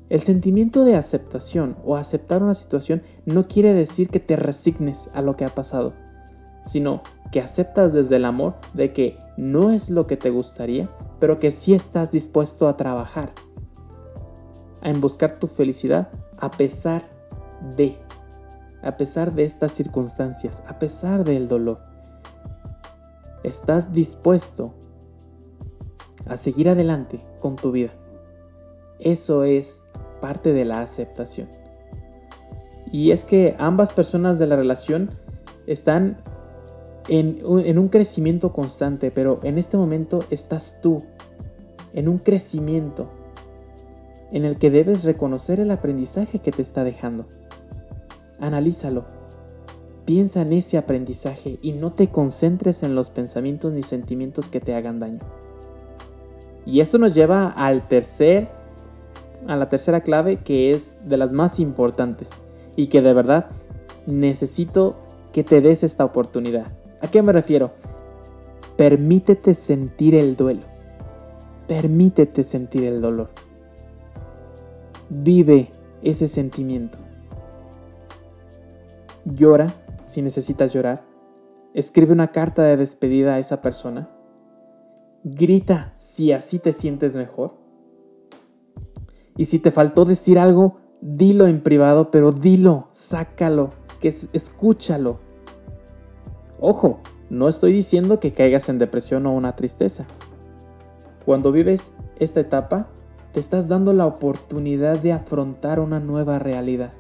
El 0.10 0.22
sentimiento 0.22 0.86
de 0.86 0.96
aceptación 0.96 1.75
o 1.86 1.96
aceptar 1.96 2.42
una 2.42 2.56
situación 2.56 3.04
no 3.25 3.48
quiere 3.48 3.74
decir 3.74 4.10
que 4.10 4.20
te 4.20 4.36
resignes 4.36 5.10
a 5.13 5.22
lo 5.22 5.36
que 5.36 5.46
ha 5.46 5.50
pasado 5.50 5.94
sino 6.70 7.01
que 7.32 7.39
aceptas 7.39 7.94
desde 7.94 8.18
el 8.18 8.25
amor 8.25 8.56
de 8.74 8.94
que 8.94 9.18
no 9.38 9.72
es 9.72 9.89
lo 9.89 10.08
que 10.08 10.18
te 10.18 10.30
gustaría, 10.30 10.89
pero 11.20 11.39
que 11.39 11.51
sí 11.51 11.74
estás 11.74 12.12
dispuesto 12.12 12.68
a 12.68 12.78
trabajar, 12.78 13.34
en 14.82 15.01
buscar 15.01 15.39
tu 15.39 15.48
felicidad 15.48 16.10
a 16.38 16.51
pesar 16.51 17.04
de, 17.75 17.98
a 18.82 18.98
pesar 18.98 19.34
de 19.34 19.44
estas 19.44 19.72
circunstancias, 19.72 20.63
a 20.68 20.80
pesar 20.80 21.24
del 21.24 21.48
dolor. 21.48 21.80
Estás 23.44 23.94
dispuesto 23.94 24.74
a 26.29 26.38
seguir 26.38 26.69
adelante 26.69 27.19
con 27.39 27.55
tu 27.55 27.71
vida. 27.71 27.91
Eso 29.00 29.43
es 29.43 29.83
parte 30.21 30.53
de 30.53 30.65
la 30.65 30.81
aceptación. 30.81 31.50
Y 32.91 33.12
es 33.12 33.25
que 33.25 33.55
ambas 33.59 33.93
personas 33.93 34.39
de 34.39 34.48
la 34.48 34.55
relación 34.55 35.12
están 35.67 36.21
en, 37.07 37.45
un 37.45 37.88
crecimiento 37.89 38.53
constante, 38.53 39.12
pero 39.12 39.39
en 39.43 39.57
este 39.57 39.77
momento 39.77 40.24
estás 40.29 40.79
tú, 40.81 41.03
en 41.93 42.07
un 42.07 42.19
crecimiento 42.19 43.09
en 44.31 44.45
el 44.45 44.57
que 44.57 44.69
debes 44.69 45.03
reconocer 45.03 45.59
el 45.59 45.71
aprendizaje 45.71 46.39
que 46.39 46.51
te 46.51 46.62
está 46.62 46.83
dejando. 46.83 47.25
Analízalo. 48.39 49.05
Piensa 50.05 50.41
en 50.41 50.53
ese 50.53 50.77
aprendizaje 50.77 51.59
y 51.62 51.74
no 51.74 51.91
te 51.93 52.07
concentres 52.07 52.83
en 52.83 52.95
los 52.95 53.09
pensamientos 53.09 53.74
ni 53.74 53.83
sentimientos 53.83 54.48
que 54.48 54.59
te 54.59 54.75
hagan 54.75 55.00
daño. 55.00 55.19
Y 56.66 56.82
esto 56.82 56.98
nos 56.98 57.13
lleva 57.16 57.50
al 57.50 57.88
tercer 57.88 58.50
a 59.48 59.56
la 59.56 59.70
tercera 59.70 60.01
clave 60.01 60.38
que 60.38 60.74
es 60.74 61.00
de 61.08 61.18
las 61.18 61.32
más 61.32 61.60
importantes 61.60 62.30
y 62.75 62.88
que 62.88 63.01
de 63.01 63.13
verdad 63.13 63.50
necesito 64.06 64.98
que 65.32 65.44
te 65.44 65.62
des 65.62 65.84
esta 65.84 66.06
oportunidad. 66.06 66.68
¿A 67.01 67.08
qué 67.08 67.22
me 67.22 67.34
refiero? 67.34 67.72
Permítete 68.75 69.54
sentir 69.54 70.16
el 70.16 70.36
duelo. 70.36 70.62
Permítete 71.68 72.44
sentir 72.44 72.86
el 72.86 73.01
dolor. 73.01 73.30
Vive 75.10 75.72
ese 76.01 76.28
sentimiento. 76.28 76.98
Llora 79.25 79.74
si 80.04 80.22
necesitas 80.22 80.74
llorar. 80.74 81.04
Escribe 81.74 82.13
una 82.13 82.32
carta 82.32 82.63
de 82.63 82.78
despedida 82.78 83.36
a 83.36 83.39
esa 83.39 83.62
persona. 83.62 84.10
Grita 85.23 85.91
si 85.95 86.31
así 86.31 86.59
te 86.59 86.73
sientes 86.73 87.15
mejor. 87.15 87.53
Y 89.38 89.45
si 89.45 89.59
te 89.59 89.71
faltó 89.71 90.05
decir 90.05 90.39
algo, 90.39 90.77
dilo 91.01 91.47
en 91.47 91.61
privado, 91.61 92.11
pero 92.11 92.31
dilo, 92.31 92.88
sácalo, 92.91 93.71
que 93.99 94.09
escúchalo 94.09 95.19
Ojo, 96.61 96.99
no 97.29 97.47
estoy 97.47 97.71
diciendo 97.71 98.19
que 98.19 98.33
caigas 98.33 98.67
en 98.67 98.79
depresión 98.79 99.25
o 99.25 99.33
una 99.33 99.55
tristeza. 99.55 100.05
Cuando 101.25 101.53
vives 101.53 101.93
esta 102.17 102.41
etapa, 102.41 102.89
te 103.31 103.39
estás 103.39 103.69
dando 103.69 103.93
la 103.93 104.05
oportunidad 104.05 104.99
de 104.99 105.13
afrontar 105.13 105.79
una 105.79 106.01
nueva 106.01 106.38
realidad. 106.38 106.91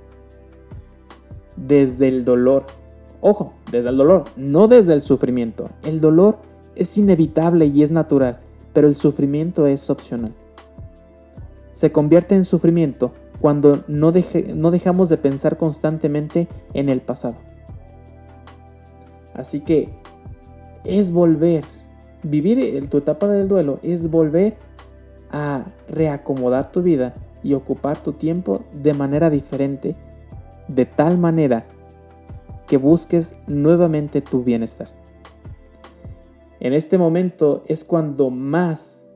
Desde 1.57 2.07
el 2.07 2.23
dolor. 2.23 2.67
Ojo, 3.19 3.53
desde 3.69 3.89
el 3.89 3.97
dolor, 3.97 4.25
no 4.37 4.69
desde 4.69 4.93
el 4.93 5.01
sufrimiento. 5.01 5.71
El 5.83 5.99
dolor 5.99 6.37
es 6.79 6.97
inevitable 6.97 7.65
y 7.65 7.83
es 7.83 7.91
natural, 7.91 8.37
pero 8.73 8.87
el 8.87 8.95
sufrimiento 8.95 9.67
es 9.67 9.89
opcional. 9.89 10.33
Se 11.71 11.91
convierte 11.91 12.35
en 12.35 12.45
sufrimiento 12.45 13.11
cuando 13.41 13.83
no, 13.87 14.11
dejamos 14.11 15.09
de 15.09 15.17
pensar 15.17 15.57
constantemente 15.57 16.47
en 16.73 16.89
el 16.89 17.01
pasado. 17.01 17.35
Así 19.33 19.59
que 19.61 19.89
es 20.85 21.11
volver, 21.11 21.63
vivir 22.23 22.89
tu 22.89 22.97
etapa 22.97 23.27
del 23.27 23.47
duelo 23.47 23.79
es 23.83 24.09
volver 24.09 24.57
a 25.31 25.65
reacomodar 25.89 26.71
tu 26.71 26.81
vida 26.81 27.13
y 27.43 27.53
ocupar 27.53 28.01
tu 28.01 28.13
tiempo 28.13 28.63
de 28.73 28.93
manera 28.93 29.29
diferente, 29.29 29.95
de 30.67 30.85
tal 30.85 31.17
manera 31.17 31.65
que 32.67 32.77
busques 32.77 33.37
nuevamente 33.47 34.21
tu 34.21 34.43
bienestar. 34.43 34.98
En 36.59 36.73
este 36.73 36.97
momento 36.97 37.63
es 37.67 37.83
cuando 37.83 38.29
más 38.29 39.09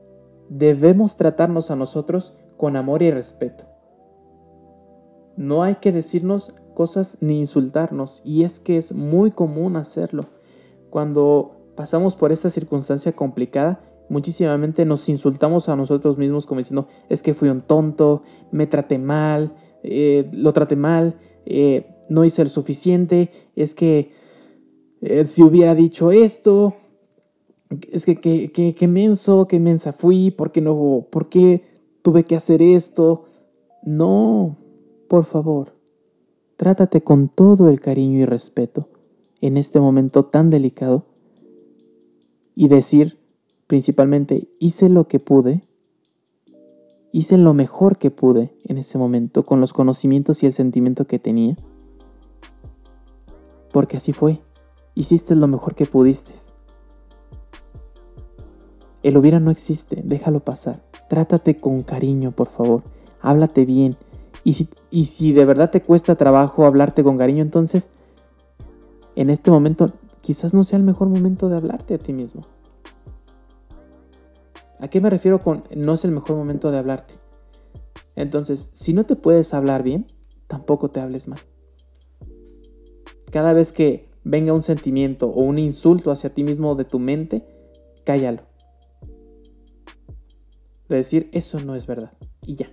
debemos 0.48 1.16
tratarnos 1.16 1.70
a 1.70 1.76
nosotros 1.76 2.34
con 2.56 2.76
amor 2.76 3.02
y 3.02 3.10
respeto. 3.10 3.64
No 5.36 5.62
hay 5.62 5.76
que 5.76 5.92
decirnos 5.92 6.54
cosas 6.74 7.18
ni 7.20 7.40
insultarnos, 7.40 8.22
y 8.24 8.44
es 8.44 8.60
que 8.60 8.76
es 8.76 8.94
muy 8.94 9.30
común 9.30 9.76
hacerlo. 9.76 10.24
Cuando 10.90 11.72
pasamos 11.76 12.14
por 12.14 12.32
esta 12.32 12.50
circunstancia 12.50 13.12
complicada, 13.12 13.80
muchísimamente 14.08 14.84
nos 14.84 15.08
insultamos 15.08 15.68
a 15.68 15.76
nosotros 15.76 16.18
mismos 16.18 16.46
como 16.46 16.58
diciendo, 16.58 16.88
es 17.08 17.22
que 17.22 17.34
fui 17.34 17.48
un 17.48 17.62
tonto, 17.62 18.22
me 18.52 18.66
traté 18.66 18.98
mal, 18.98 19.54
eh, 19.82 20.30
lo 20.32 20.52
traté 20.52 20.76
mal, 20.76 21.16
eh, 21.46 21.86
no 22.08 22.24
hice 22.24 22.42
el 22.42 22.48
suficiente, 22.48 23.30
es 23.56 23.74
que 23.74 24.10
eh, 25.00 25.24
si 25.24 25.42
hubiera 25.42 25.74
dicho 25.74 26.12
esto, 26.12 26.76
es 27.90 28.04
que 28.04 28.20
qué 28.20 28.88
menso, 28.88 29.46
qué 29.46 29.60
mensa 29.60 29.92
fui, 29.92 30.30
¿por 30.30 30.52
qué 30.52 30.60
no, 30.60 31.06
por 31.10 31.28
qué 31.28 31.62
tuve 32.02 32.24
que 32.24 32.36
hacer 32.36 32.62
esto? 32.62 33.24
No, 33.82 34.56
por 35.08 35.24
favor, 35.24 35.76
trátate 36.56 37.02
con 37.02 37.28
todo 37.28 37.68
el 37.68 37.80
cariño 37.80 38.20
y 38.20 38.24
respeto 38.24 38.88
en 39.40 39.56
este 39.56 39.80
momento 39.80 40.24
tan 40.24 40.50
delicado 40.50 41.06
y 42.54 42.68
decir 42.68 43.18
principalmente, 43.66 44.48
hice 44.58 44.88
lo 44.88 45.08
que 45.08 45.18
pude, 45.18 45.62
hice 47.12 47.38
lo 47.38 47.54
mejor 47.54 47.98
que 47.98 48.10
pude 48.10 48.56
en 48.64 48.78
ese 48.78 48.98
momento 48.98 49.44
con 49.44 49.60
los 49.60 49.72
conocimientos 49.72 50.42
y 50.42 50.46
el 50.46 50.52
sentimiento 50.52 51.06
que 51.06 51.18
tenía, 51.18 51.56
porque 53.72 53.96
así 53.96 54.12
fue, 54.12 54.40
hiciste 54.94 55.34
lo 55.34 55.48
mejor 55.48 55.74
que 55.74 55.86
pudiste. 55.86 56.32
El 59.04 59.18
hubiera 59.18 59.38
no 59.38 59.50
existe, 59.50 60.00
déjalo 60.02 60.40
pasar. 60.40 60.82
Trátate 61.10 61.58
con 61.58 61.82
cariño, 61.82 62.32
por 62.32 62.48
favor. 62.48 62.82
Háblate 63.20 63.66
bien. 63.66 63.96
Y 64.44 64.54
si, 64.54 64.68
y 64.90 65.04
si 65.04 65.34
de 65.34 65.44
verdad 65.44 65.70
te 65.70 65.82
cuesta 65.82 66.16
trabajo 66.16 66.64
hablarte 66.64 67.04
con 67.04 67.18
cariño, 67.18 67.42
entonces 67.42 67.90
en 69.14 69.28
este 69.28 69.50
momento 69.50 69.92
quizás 70.22 70.54
no 70.54 70.64
sea 70.64 70.78
el 70.78 70.84
mejor 70.84 71.08
momento 71.08 71.50
de 71.50 71.56
hablarte 71.56 71.94
a 71.94 71.98
ti 71.98 72.14
mismo. 72.14 72.46
¿A 74.80 74.88
qué 74.88 75.02
me 75.02 75.10
refiero 75.10 75.38
con 75.38 75.64
no 75.76 75.92
es 75.92 76.04
el 76.06 76.12
mejor 76.12 76.36
momento 76.36 76.70
de 76.70 76.78
hablarte? 76.78 77.12
Entonces, 78.16 78.70
si 78.72 78.94
no 78.94 79.04
te 79.04 79.16
puedes 79.16 79.52
hablar 79.52 79.82
bien, 79.82 80.06
tampoco 80.46 80.90
te 80.90 81.00
hables 81.00 81.28
mal. 81.28 81.40
Cada 83.30 83.52
vez 83.52 83.70
que 83.72 84.08
venga 84.24 84.54
un 84.54 84.62
sentimiento 84.62 85.28
o 85.28 85.42
un 85.42 85.58
insulto 85.58 86.10
hacia 86.10 86.32
ti 86.32 86.42
mismo 86.42 86.74
de 86.74 86.86
tu 86.86 86.98
mente, 86.98 87.44
cállalo. 88.04 88.53
De 90.88 90.96
decir, 90.96 91.30
eso 91.32 91.60
no 91.60 91.74
es 91.74 91.86
verdad. 91.86 92.12
Y 92.46 92.56
ya. 92.56 92.70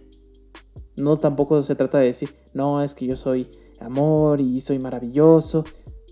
No 0.95 1.17
tampoco 1.17 1.61
se 1.61 1.75
trata 1.75 1.99
de 1.99 2.05
decir, 2.05 2.35
no, 2.53 2.81
es 2.81 2.95
que 2.95 3.05
yo 3.05 3.15
soy 3.15 3.49
amor 3.79 4.41
y 4.41 4.61
soy 4.61 4.79
maravilloso. 4.79 5.63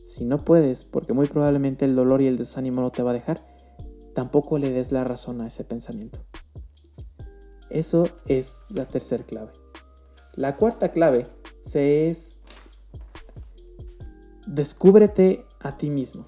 Si 0.04 0.26
no 0.26 0.40
puedes, 0.40 0.84
porque 0.84 1.14
muy 1.14 1.28
probablemente 1.28 1.86
el 1.86 1.96
dolor 1.96 2.22
y 2.22 2.28
el 2.28 2.38
desánimo 2.38 2.82
no 2.82 2.92
te 2.92 3.04
va 3.04 3.12
a 3.12 3.14
dejar, 3.14 3.40
tampoco 4.16 4.58
le 4.58 4.72
des 4.72 4.92
la 4.92 5.04
razón 5.04 5.42
a 5.42 5.48
ese 5.48 5.64
pensamiento. 5.64 6.20
Eso 7.70 8.08
es 8.26 8.62
la 8.70 8.86
tercera 8.86 9.24
clave. 9.24 9.52
La 10.36 10.56
cuarta 10.56 10.92
clave 10.92 11.28
se 11.62 12.10
es 12.10 12.42
descúbrete 14.48 15.46
a 15.60 15.78
ti 15.78 15.90
mismo. 15.90 16.28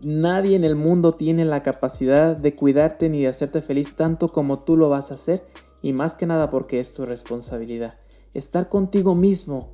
Nadie 0.00 0.54
en 0.54 0.62
el 0.62 0.76
mundo 0.76 1.12
tiene 1.12 1.44
la 1.44 1.64
capacidad 1.64 2.36
de 2.36 2.54
cuidarte 2.54 3.08
ni 3.08 3.22
de 3.22 3.28
hacerte 3.28 3.62
feliz 3.62 3.96
tanto 3.96 4.28
como 4.28 4.60
tú 4.60 4.76
lo 4.76 4.88
vas 4.88 5.10
a 5.10 5.14
hacer 5.14 5.44
y 5.82 5.92
más 5.92 6.14
que 6.14 6.26
nada 6.26 6.50
porque 6.50 6.78
es 6.78 6.94
tu 6.94 7.04
responsabilidad. 7.04 7.98
Estar 8.32 8.68
contigo 8.68 9.16
mismo 9.16 9.72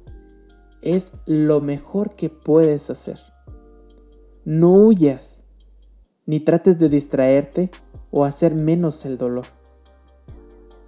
es 0.80 1.12
lo 1.26 1.60
mejor 1.60 2.14
que 2.14 2.30
puedes 2.30 2.88
hacer. 2.88 3.18
No 4.44 4.72
huyas 4.72 5.44
ni 6.24 6.40
trates 6.40 6.78
de 6.78 6.88
distraerte 6.88 7.70
o 8.10 8.24
hacer 8.24 8.54
menos 8.54 9.04
el 9.04 9.18
dolor. 9.18 9.46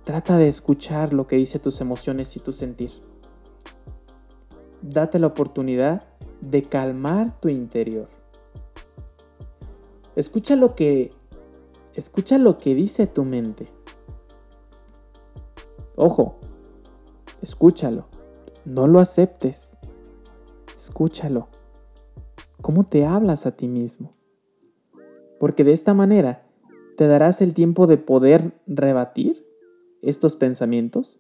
Trata 0.05 0.39
de 0.39 0.49
escuchar 0.49 1.13
lo 1.13 1.27
que 1.27 1.37
dice 1.37 1.59
tus 1.59 1.81
emociones 1.81 2.37
y 2.37 2.41
tu 2.41 2.53
sentir. 2.53 2.91
Date 4.81 5.19
la 5.19 5.27
oportunidad 5.27 6.07
de 6.41 6.63
calmar 6.63 7.39
tu 7.41 7.49
interior. 7.49 8.09
Escucha 10.17 10.57
lo 10.57 10.75
que 10.75 11.13
escucha 11.95 12.39
lo 12.39 12.59
que 12.59 12.75
dice 12.75 13.07
tu 13.07 13.25
mente. 13.25 13.69
Ojo, 15.95 16.41
escúchalo. 17.43 18.07
No 18.65 18.87
lo 18.87 18.99
aceptes. 18.99 19.79
Escúchalo. 20.75 21.49
¿Cómo 22.61 22.85
te 22.85 23.07
hablas 23.07 23.47
a 23.47 23.53
ti 23.53 23.69
mismo? 23.69 24.17
porque 25.39 25.65
de 25.65 25.73
esta 25.73 25.95
manera 25.95 26.47
te 26.97 27.07
darás 27.07 27.43
el 27.43 27.55
tiempo 27.55 27.87
de 27.87 27.99
poder 27.99 28.53
rebatir 28.67 29.47
estos 30.03 30.37
pensamientos 30.37 31.19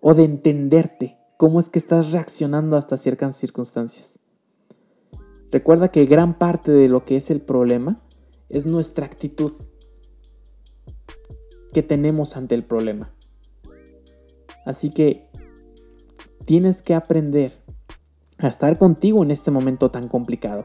o 0.00 0.14
de 0.14 0.24
entenderte 0.24 1.18
cómo 1.36 1.60
es 1.60 1.68
que 1.68 1.78
estás 1.78 2.12
reaccionando 2.12 2.76
hasta 2.76 2.96
ciertas 2.96 3.36
circunstancias. 3.36 4.18
Recuerda 5.50 5.88
que 5.88 6.04
gran 6.04 6.38
parte 6.38 6.72
de 6.72 6.88
lo 6.88 7.04
que 7.04 7.16
es 7.16 7.30
el 7.30 7.40
problema 7.40 8.00
es 8.54 8.66
nuestra 8.66 9.04
actitud 9.04 9.52
que 11.72 11.82
tenemos 11.82 12.36
ante 12.36 12.54
el 12.54 12.64
problema. 12.64 13.12
Así 14.64 14.90
que 14.90 15.28
tienes 16.44 16.80
que 16.80 16.94
aprender 16.94 17.52
a 18.38 18.46
estar 18.46 18.78
contigo 18.78 19.24
en 19.24 19.32
este 19.32 19.50
momento 19.50 19.90
tan 19.90 20.08
complicado. 20.08 20.64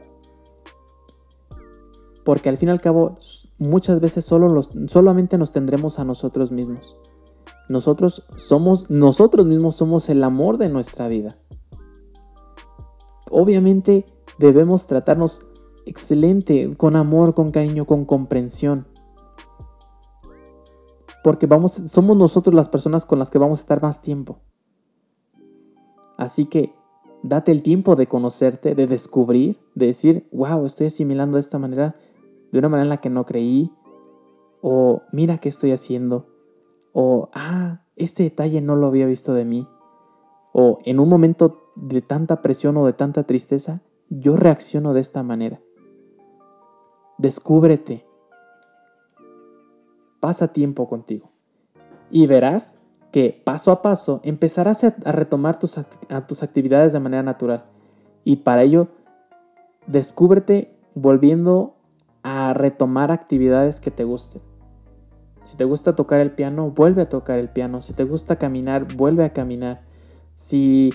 Porque 2.24 2.48
al 2.48 2.58
fin 2.58 2.68
y 2.68 2.72
al 2.72 2.80
cabo, 2.80 3.18
muchas 3.58 4.00
veces 4.00 4.24
solo 4.24 4.48
los, 4.48 4.70
solamente 4.86 5.36
nos 5.36 5.50
tendremos 5.50 5.98
a 5.98 6.04
nosotros 6.04 6.52
mismos. 6.52 6.96
Nosotros 7.68 8.24
somos, 8.36 8.88
nosotros 8.88 9.46
mismos 9.46 9.74
somos 9.74 10.08
el 10.08 10.22
amor 10.22 10.58
de 10.58 10.68
nuestra 10.68 11.08
vida. 11.08 11.36
Obviamente 13.30 14.06
debemos 14.38 14.86
tratarnos 14.86 15.49
excelente, 15.90 16.76
con 16.76 16.96
amor, 16.96 17.34
con 17.34 17.50
cariño, 17.50 17.84
con 17.84 18.04
comprensión. 18.04 18.86
Porque 21.22 21.46
vamos, 21.46 21.72
somos 21.72 22.16
nosotros 22.16 22.54
las 22.54 22.68
personas 22.68 23.04
con 23.04 23.18
las 23.18 23.30
que 23.30 23.38
vamos 23.38 23.58
a 23.58 23.62
estar 23.62 23.82
más 23.82 24.00
tiempo. 24.00 24.38
Así 26.16 26.46
que 26.46 26.74
date 27.22 27.52
el 27.52 27.62
tiempo 27.62 27.96
de 27.96 28.06
conocerte, 28.06 28.74
de 28.74 28.86
descubrir, 28.86 29.58
de 29.74 29.86
decir, 29.86 30.28
wow, 30.32 30.64
estoy 30.64 30.86
asimilando 30.86 31.36
de 31.36 31.40
esta 31.40 31.58
manera 31.58 31.94
de 32.52 32.58
una 32.58 32.68
manera 32.68 32.84
en 32.84 32.88
la 32.88 33.00
que 33.00 33.10
no 33.10 33.26
creí, 33.26 33.72
o 34.60 35.02
mira 35.12 35.38
qué 35.38 35.48
estoy 35.48 35.72
haciendo, 35.72 36.26
o 36.92 37.30
ah, 37.32 37.84
este 37.96 38.24
detalle 38.24 38.60
no 38.60 38.76
lo 38.76 38.88
había 38.88 39.06
visto 39.06 39.34
de 39.34 39.44
mí, 39.44 39.68
o 40.52 40.78
en 40.84 40.98
un 40.98 41.08
momento 41.08 41.72
de 41.76 42.02
tanta 42.02 42.42
presión 42.42 42.76
o 42.76 42.86
de 42.86 42.92
tanta 42.92 43.22
tristeza, 43.22 43.82
yo 44.08 44.36
reacciono 44.36 44.92
de 44.92 45.00
esta 45.00 45.22
manera. 45.22 45.60
Descúbrete. 47.20 48.06
Pasa 50.20 50.54
tiempo 50.54 50.88
contigo. 50.88 51.30
Y 52.10 52.26
verás 52.26 52.78
que 53.12 53.42
paso 53.44 53.72
a 53.72 53.82
paso 53.82 54.22
empezarás 54.24 54.84
a 54.84 55.12
retomar 55.12 55.58
tus, 55.58 55.78
tus 56.26 56.42
actividades 56.42 56.94
de 56.94 57.00
manera 57.00 57.22
natural. 57.22 57.66
Y 58.24 58.36
para 58.36 58.62
ello, 58.62 58.88
descúbrete 59.86 60.74
volviendo 60.94 61.76
a 62.22 62.54
retomar 62.54 63.12
actividades 63.12 63.82
que 63.82 63.90
te 63.90 64.04
gusten. 64.04 64.40
Si 65.44 65.58
te 65.58 65.64
gusta 65.64 65.94
tocar 65.94 66.22
el 66.22 66.30
piano, 66.30 66.70
vuelve 66.70 67.02
a 67.02 67.08
tocar 67.10 67.38
el 67.38 67.50
piano. 67.50 67.82
Si 67.82 67.92
te 67.92 68.04
gusta 68.04 68.36
caminar, 68.36 68.96
vuelve 68.96 69.24
a 69.24 69.34
caminar. 69.34 69.82
Si 70.34 70.94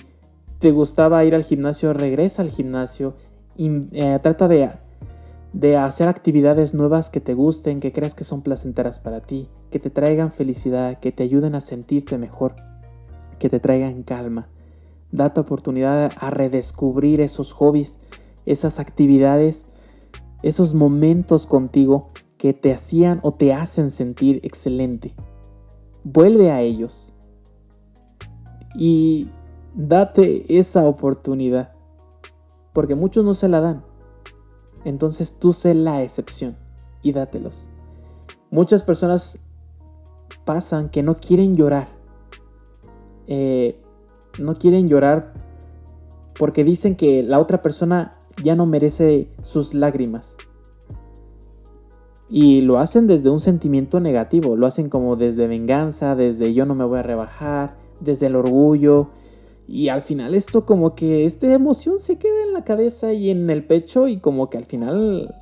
te 0.58 0.72
gustaba 0.72 1.24
ir 1.24 1.36
al 1.36 1.44
gimnasio, 1.44 1.92
regresa 1.92 2.42
al 2.42 2.50
gimnasio. 2.50 3.14
Y, 3.56 3.88
eh, 3.92 4.18
trata 4.20 4.48
de, 4.48 4.70
de 5.60 5.76
hacer 5.76 6.08
actividades 6.08 6.74
nuevas 6.74 7.10
que 7.10 7.20
te 7.20 7.34
gusten, 7.34 7.80
que 7.80 7.92
creas 7.92 8.14
que 8.14 8.24
son 8.24 8.42
placenteras 8.42 8.98
para 8.98 9.20
ti, 9.20 9.48
que 9.70 9.78
te 9.78 9.90
traigan 9.90 10.30
felicidad, 10.30 11.00
que 11.00 11.12
te 11.12 11.22
ayuden 11.22 11.54
a 11.54 11.60
sentirte 11.60 12.18
mejor, 12.18 12.54
que 13.38 13.48
te 13.48 13.60
traigan 13.60 14.02
calma. 14.02 14.48
Date 15.12 15.40
oportunidad 15.40 16.12
a 16.18 16.30
redescubrir 16.30 17.20
esos 17.20 17.52
hobbies, 17.52 17.98
esas 18.44 18.78
actividades 18.78 19.68
esos 20.42 20.74
momentos 20.74 21.46
contigo 21.46 22.10
que 22.38 22.52
te 22.52 22.72
hacían 22.72 23.20
o 23.22 23.32
te 23.32 23.52
hacen 23.52 23.90
sentir 23.90 24.40
excelente. 24.44 25.14
Vuelve 26.04 26.50
a 26.50 26.60
ellos 26.60 27.14
y 28.76 29.28
date 29.74 30.58
esa 30.58 30.86
oportunidad, 30.86 31.72
porque 32.72 32.94
muchos 32.94 33.24
no 33.24 33.34
se 33.34 33.48
la 33.48 33.60
dan. 33.60 33.85
Entonces 34.86 35.32
tú 35.40 35.52
sé 35.52 35.74
la 35.74 36.04
excepción 36.04 36.56
y 37.02 37.10
dátelos. 37.10 37.66
Muchas 38.52 38.84
personas 38.84 39.40
pasan 40.44 40.90
que 40.90 41.02
no 41.02 41.16
quieren 41.16 41.56
llorar. 41.56 41.88
Eh, 43.26 43.82
no 44.38 44.56
quieren 44.56 44.86
llorar 44.86 45.34
porque 46.38 46.62
dicen 46.62 46.94
que 46.94 47.24
la 47.24 47.40
otra 47.40 47.62
persona 47.62 48.16
ya 48.40 48.54
no 48.54 48.64
merece 48.64 49.28
sus 49.42 49.74
lágrimas. 49.74 50.36
Y 52.28 52.60
lo 52.60 52.78
hacen 52.78 53.08
desde 53.08 53.28
un 53.28 53.40
sentimiento 53.40 53.98
negativo, 53.98 54.54
lo 54.54 54.68
hacen 54.68 54.88
como 54.88 55.16
desde 55.16 55.48
venganza, 55.48 56.14
desde 56.14 56.54
yo 56.54 56.64
no 56.64 56.76
me 56.76 56.84
voy 56.84 57.00
a 57.00 57.02
rebajar, 57.02 57.76
desde 57.98 58.26
el 58.26 58.36
orgullo. 58.36 59.08
Y 59.68 59.88
al 59.88 60.00
final 60.00 60.34
esto 60.34 60.64
como 60.64 60.94
que 60.94 61.24
esta 61.24 61.52
emoción 61.52 61.98
se 61.98 62.18
queda 62.18 62.44
en 62.44 62.52
la 62.52 62.64
cabeza 62.64 63.12
y 63.12 63.30
en 63.30 63.50
el 63.50 63.64
pecho 63.64 64.06
y 64.06 64.18
como 64.18 64.48
que 64.48 64.58
al 64.58 64.64
final 64.64 65.34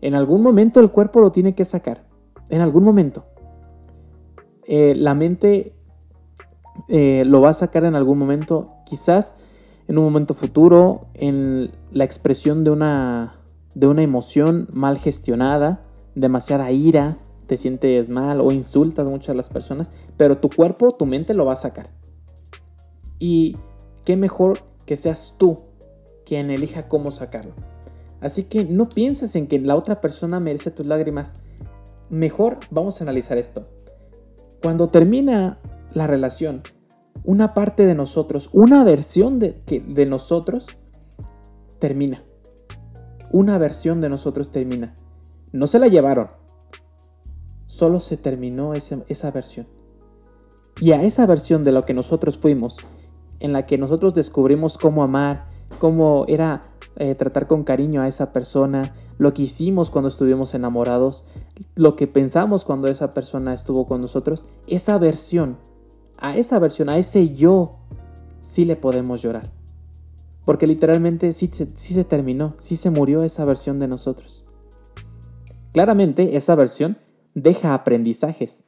en 0.00 0.14
algún 0.14 0.42
momento 0.42 0.80
el 0.80 0.90
cuerpo 0.90 1.20
lo 1.20 1.32
tiene 1.32 1.54
que 1.54 1.64
sacar. 1.64 2.06
En 2.50 2.60
algún 2.60 2.84
momento. 2.84 3.24
Eh, 4.66 4.94
la 4.94 5.14
mente 5.14 5.74
eh, 6.88 7.24
lo 7.26 7.40
va 7.40 7.50
a 7.50 7.54
sacar 7.54 7.84
en 7.84 7.94
algún 7.94 8.18
momento. 8.18 8.74
Quizás 8.84 9.36
en 9.88 9.96
un 9.98 10.04
momento 10.04 10.34
futuro, 10.34 11.06
en 11.14 11.70
la 11.90 12.04
expresión 12.04 12.64
de 12.64 12.70
una, 12.70 13.40
de 13.74 13.86
una 13.86 14.02
emoción 14.02 14.68
mal 14.72 14.98
gestionada, 14.98 15.82
demasiada 16.14 16.70
ira, 16.70 17.18
te 17.46 17.56
sientes 17.56 18.10
mal 18.10 18.40
o 18.40 18.52
insultas 18.52 19.06
mucho 19.06 19.32
a 19.32 19.34
las 19.34 19.48
personas, 19.48 19.90
pero 20.18 20.38
tu 20.38 20.50
cuerpo, 20.50 20.92
tu 20.92 21.06
mente 21.06 21.32
lo 21.32 21.46
va 21.46 21.54
a 21.54 21.56
sacar. 21.56 21.97
Y 23.18 23.56
qué 24.04 24.16
mejor 24.16 24.60
que 24.86 24.96
seas 24.96 25.34
tú 25.38 25.64
quien 26.24 26.50
elija 26.50 26.88
cómo 26.88 27.10
sacarlo. 27.10 27.52
Así 28.20 28.44
que 28.44 28.64
no 28.64 28.88
pienses 28.88 29.36
en 29.36 29.46
que 29.46 29.60
la 29.60 29.76
otra 29.76 30.00
persona 30.00 30.40
merece 30.40 30.70
tus 30.70 30.86
lágrimas. 30.86 31.38
Mejor 32.10 32.58
vamos 32.70 33.00
a 33.00 33.04
analizar 33.04 33.38
esto. 33.38 33.64
Cuando 34.62 34.88
termina 34.88 35.58
la 35.94 36.06
relación, 36.06 36.62
una 37.24 37.54
parte 37.54 37.86
de 37.86 37.94
nosotros, 37.94 38.50
una 38.52 38.84
versión 38.84 39.38
de, 39.38 39.62
de 39.86 40.06
nosotros, 40.06 40.66
termina. 41.78 42.22
Una 43.30 43.58
versión 43.58 44.00
de 44.00 44.08
nosotros 44.08 44.50
termina. 44.50 44.96
No 45.52 45.66
se 45.66 45.78
la 45.78 45.88
llevaron. 45.88 46.30
Solo 47.66 48.00
se 48.00 48.16
terminó 48.16 48.74
esa 48.74 49.30
versión. 49.30 49.66
Y 50.80 50.92
a 50.92 51.02
esa 51.02 51.26
versión 51.26 51.62
de 51.62 51.72
lo 51.72 51.84
que 51.84 51.94
nosotros 51.94 52.38
fuimos, 52.38 52.78
en 53.40 53.52
la 53.52 53.66
que 53.66 53.78
nosotros 53.78 54.14
descubrimos 54.14 54.78
cómo 54.78 55.02
amar, 55.02 55.46
cómo 55.78 56.24
era 56.28 56.64
eh, 56.96 57.14
tratar 57.14 57.46
con 57.46 57.64
cariño 57.64 58.02
a 58.02 58.08
esa 58.08 58.32
persona, 58.32 58.92
lo 59.18 59.34
que 59.34 59.42
hicimos 59.42 59.90
cuando 59.90 60.08
estuvimos 60.08 60.54
enamorados, 60.54 61.24
lo 61.76 61.96
que 61.96 62.06
pensamos 62.06 62.64
cuando 62.64 62.88
esa 62.88 63.14
persona 63.14 63.54
estuvo 63.54 63.86
con 63.86 64.00
nosotros, 64.00 64.46
esa 64.66 64.98
versión 64.98 65.56
a 66.18 66.36
esa 66.36 66.58
versión, 66.58 66.88
a 66.88 66.98
ese 66.98 67.34
yo, 67.34 67.76
sí 68.40 68.64
le 68.64 68.76
podemos 68.76 69.22
llorar. 69.22 69.50
Porque 70.44 70.66
literalmente 70.66 71.32
sí, 71.32 71.50
sí 71.52 71.94
se 71.94 72.04
terminó, 72.04 72.54
sí 72.58 72.76
se 72.76 72.90
murió 72.90 73.22
esa 73.22 73.44
versión 73.44 73.78
de 73.78 73.88
nosotros. 73.88 74.44
Claramente 75.72 76.36
esa 76.36 76.54
versión 76.54 76.98
deja 77.34 77.74
aprendizajes 77.74 78.64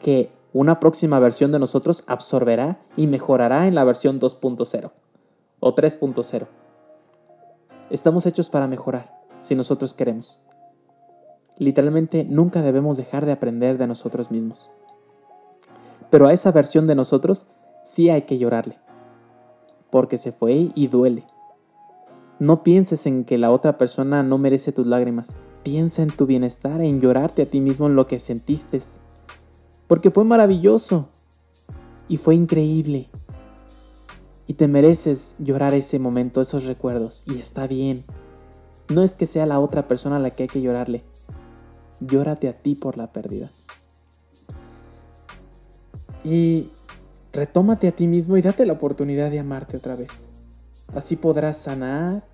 que 0.00 0.30
una 0.54 0.78
próxima 0.78 1.18
versión 1.18 1.50
de 1.50 1.58
nosotros 1.58 2.04
absorberá 2.06 2.78
y 2.96 3.08
mejorará 3.08 3.66
en 3.66 3.74
la 3.74 3.82
versión 3.82 4.20
2.0 4.20 4.92
o 5.58 5.74
3.0. 5.74 6.46
Estamos 7.90 8.24
hechos 8.24 8.48
para 8.50 8.68
mejorar, 8.68 9.20
si 9.40 9.56
nosotros 9.56 9.94
queremos. 9.94 10.40
Literalmente 11.58 12.24
nunca 12.24 12.62
debemos 12.62 12.96
dejar 12.96 13.26
de 13.26 13.32
aprender 13.32 13.78
de 13.78 13.88
nosotros 13.88 14.30
mismos. 14.30 14.70
Pero 16.08 16.28
a 16.28 16.32
esa 16.32 16.52
versión 16.52 16.86
de 16.86 16.94
nosotros 16.94 17.48
sí 17.82 18.08
hay 18.08 18.22
que 18.22 18.38
llorarle, 18.38 18.78
porque 19.90 20.16
se 20.16 20.30
fue 20.30 20.68
y 20.72 20.86
duele. 20.86 21.24
No 22.38 22.62
pienses 22.62 23.06
en 23.06 23.24
que 23.24 23.38
la 23.38 23.50
otra 23.50 23.76
persona 23.76 24.22
no 24.22 24.38
merece 24.38 24.70
tus 24.70 24.86
lágrimas. 24.86 25.34
Piensa 25.64 26.02
en 26.02 26.10
tu 26.10 26.26
bienestar, 26.26 26.80
en 26.80 27.00
llorarte 27.00 27.42
a 27.42 27.46
ti 27.46 27.60
mismo 27.60 27.86
en 27.86 27.96
lo 27.96 28.06
que 28.06 28.20
sentiste. 28.20 28.80
Porque 29.94 30.10
fue 30.10 30.24
maravilloso 30.24 31.08
y 32.08 32.16
fue 32.16 32.34
increíble. 32.34 33.08
Y 34.48 34.54
te 34.54 34.66
mereces 34.66 35.36
llorar 35.38 35.72
ese 35.72 36.00
momento, 36.00 36.40
esos 36.40 36.64
recuerdos. 36.64 37.22
Y 37.28 37.38
está 37.38 37.68
bien. 37.68 38.04
No 38.88 39.04
es 39.04 39.14
que 39.14 39.26
sea 39.26 39.46
la 39.46 39.60
otra 39.60 39.86
persona 39.86 40.16
a 40.16 40.18
la 40.18 40.30
que 40.30 40.42
hay 40.42 40.48
que 40.48 40.60
llorarle. 40.60 41.04
Llórate 42.00 42.48
a 42.48 42.54
ti 42.54 42.74
por 42.74 42.96
la 42.96 43.12
pérdida. 43.12 43.52
Y 46.24 46.70
retómate 47.32 47.86
a 47.86 47.92
ti 47.92 48.08
mismo 48.08 48.36
y 48.36 48.42
date 48.42 48.66
la 48.66 48.72
oportunidad 48.72 49.30
de 49.30 49.38
amarte 49.38 49.76
otra 49.76 49.94
vez. 49.94 50.28
Así 50.96 51.14
podrás 51.14 51.56
sanar 51.58 52.24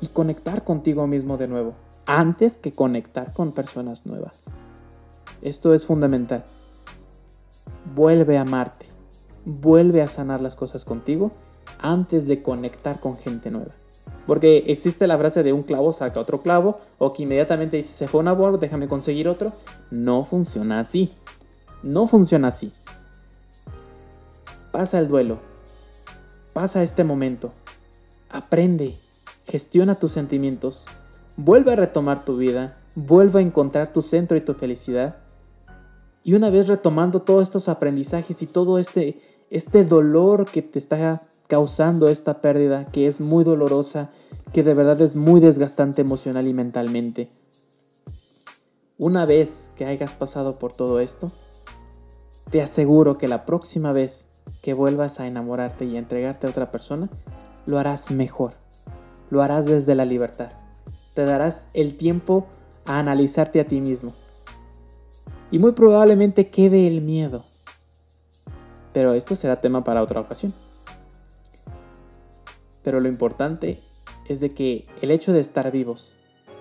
y 0.00 0.06
conectar 0.06 0.64
contigo 0.64 1.06
mismo 1.06 1.36
de 1.36 1.48
nuevo, 1.48 1.74
antes 2.06 2.56
que 2.56 2.72
conectar 2.72 3.34
con 3.34 3.52
personas 3.52 4.06
nuevas. 4.06 4.46
Esto 5.42 5.74
es 5.74 5.84
fundamental. 5.84 6.46
Vuelve 7.94 8.38
a 8.38 8.42
amarte, 8.42 8.86
vuelve 9.44 10.02
a 10.02 10.08
sanar 10.08 10.40
las 10.40 10.56
cosas 10.56 10.84
contigo 10.84 11.32
antes 11.80 12.26
de 12.26 12.42
conectar 12.42 13.00
con 13.00 13.18
gente 13.18 13.50
nueva. 13.50 13.72
Porque 14.26 14.64
existe 14.68 15.06
la 15.06 15.18
frase 15.18 15.42
de 15.42 15.52
un 15.52 15.62
clavo 15.62 15.92
saca 15.92 16.20
otro 16.20 16.42
clavo, 16.42 16.76
o 16.98 17.12
que 17.12 17.24
inmediatamente 17.24 17.76
dice 17.76 17.94
se 17.94 18.08
fue 18.08 18.20
un 18.20 18.28
amor, 18.28 18.60
déjame 18.60 18.88
conseguir 18.88 19.28
otro. 19.28 19.52
No 19.90 20.24
funciona 20.24 20.80
así. 20.80 21.12
No 21.82 22.06
funciona 22.06 22.48
así. 22.48 22.72
Pasa 24.70 24.98
el 24.98 25.08
duelo. 25.08 25.40
Pasa 26.52 26.82
este 26.82 27.04
momento. 27.04 27.52
Aprende. 28.30 28.96
Gestiona 29.46 29.98
tus 29.98 30.12
sentimientos. 30.12 30.86
Vuelve 31.36 31.72
a 31.72 31.76
retomar 31.76 32.24
tu 32.24 32.36
vida. 32.36 32.76
Vuelve 32.94 33.40
a 33.40 33.42
encontrar 33.42 33.92
tu 33.92 34.02
centro 34.02 34.36
y 34.36 34.40
tu 34.40 34.54
felicidad. 34.54 35.16
Y 36.24 36.34
una 36.34 36.50
vez 36.50 36.68
retomando 36.68 37.22
todos 37.22 37.42
estos 37.42 37.68
aprendizajes 37.68 38.42
y 38.42 38.46
todo 38.46 38.78
este, 38.78 39.20
este 39.50 39.84
dolor 39.84 40.46
que 40.46 40.62
te 40.62 40.78
está 40.78 41.22
causando 41.48 42.08
esta 42.08 42.40
pérdida, 42.40 42.86
que 42.86 43.06
es 43.06 43.20
muy 43.20 43.44
dolorosa, 43.44 44.10
que 44.52 44.62
de 44.62 44.74
verdad 44.74 45.00
es 45.00 45.16
muy 45.16 45.40
desgastante 45.40 46.00
emocional 46.00 46.46
y 46.46 46.54
mentalmente. 46.54 47.28
Una 48.98 49.26
vez 49.26 49.72
que 49.76 49.84
hayas 49.84 50.14
pasado 50.14 50.58
por 50.58 50.72
todo 50.72 51.00
esto, 51.00 51.32
te 52.50 52.62
aseguro 52.62 53.18
que 53.18 53.28
la 53.28 53.44
próxima 53.44 53.92
vez 53.92 54.26
que 54.60 54.74
vuelvas 54.74 55.18
a 55.18 55.26
enamorarte 55.26 55.84
y 55.84 55.96
a 55.96 55.98
entregarte 55.98 56.46
a 56.46 56.50
otra 56.50 56.70
persona, 56.70 57.08
lo 57.66 57.78
harás 57.78 58.10
mejor. 58.10 58.52
Lo 59.30 59.42
harás 59.42 59.64
desde 59.64 59.94
la 59.94 60.04
libertad. 60.04 60.52
Te 61.14 61.24
darás 61.24 61.68
el 61.74 61.96
tiempo 61.96 62.46
a 62.84 62.98
analizarte 62.98 63.60
a 63.60 63.66
ti 63.66 63.80
mismo. 63.80 64.12
Y 65.52 65.58
muy 65.58 65.72
probablemente 65.72 66.48
quede 66.48 66.88
el 66.88 67.02
miedo. 67.02 67.44
Pero 68.92 69.12
esto 69.12 69.36
será 69.36 69.60
tema 69.60 69.84
para 69.84 70.02
otra 70.02 70.20
ocasión. 70.20 70.52
Pero 72.82 73.00
lo 73.00 73.08
importante 73.08 73.78
es 74.28 74.40
de 74.40 74.54
que 74.54 74.86
el 75.02 75.10
hecho 75.10 75.32
de 75.32 75.40
estar 75.40 75.70
vivos, 75.70 76.14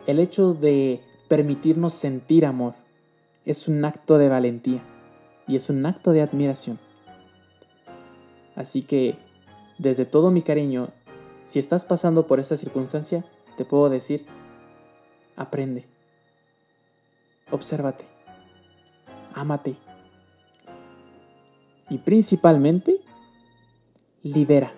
el 0.08 0.20
hecho 0.20 0.54
de 0.54 1.02
permitirnos 1.30 1.94
sentir 1.94 2.46
amor, 2.46 2.76
es 3.46 3.70
un 3.70 3.84
acto 3.86 4.18
de 4.18 4.28
valentía 4.28 4.84
y 5.48 5.56
es 5.56 5.70
un 5.70 5.86
acto 5.86 6.12
de 6.12 6.22
admiración. 6.22 6.78
Así 8.56 8.82
que, 8.82 9.18
desde 9.80 10.06
todo 10.06 10.32
mi 10.32 10.42
cariño, 10.42 10.90
si 11.44 11.60
estás 11.60 11.86
pasando 11.86 12.28
por 12.28 12.42
esta 12.42 12.58
circunstancia, 12.58 13.26
te 13.56 13.64
puedo 13.64 13.90
decir, 13.90 14.26
aprende, 15.36 15.86
obsérvate, 17.50 18.11
ámate 19.34 19.78
y 21.92 21.98
principalmente, 21.98 23.02
libera. 24.24 24.72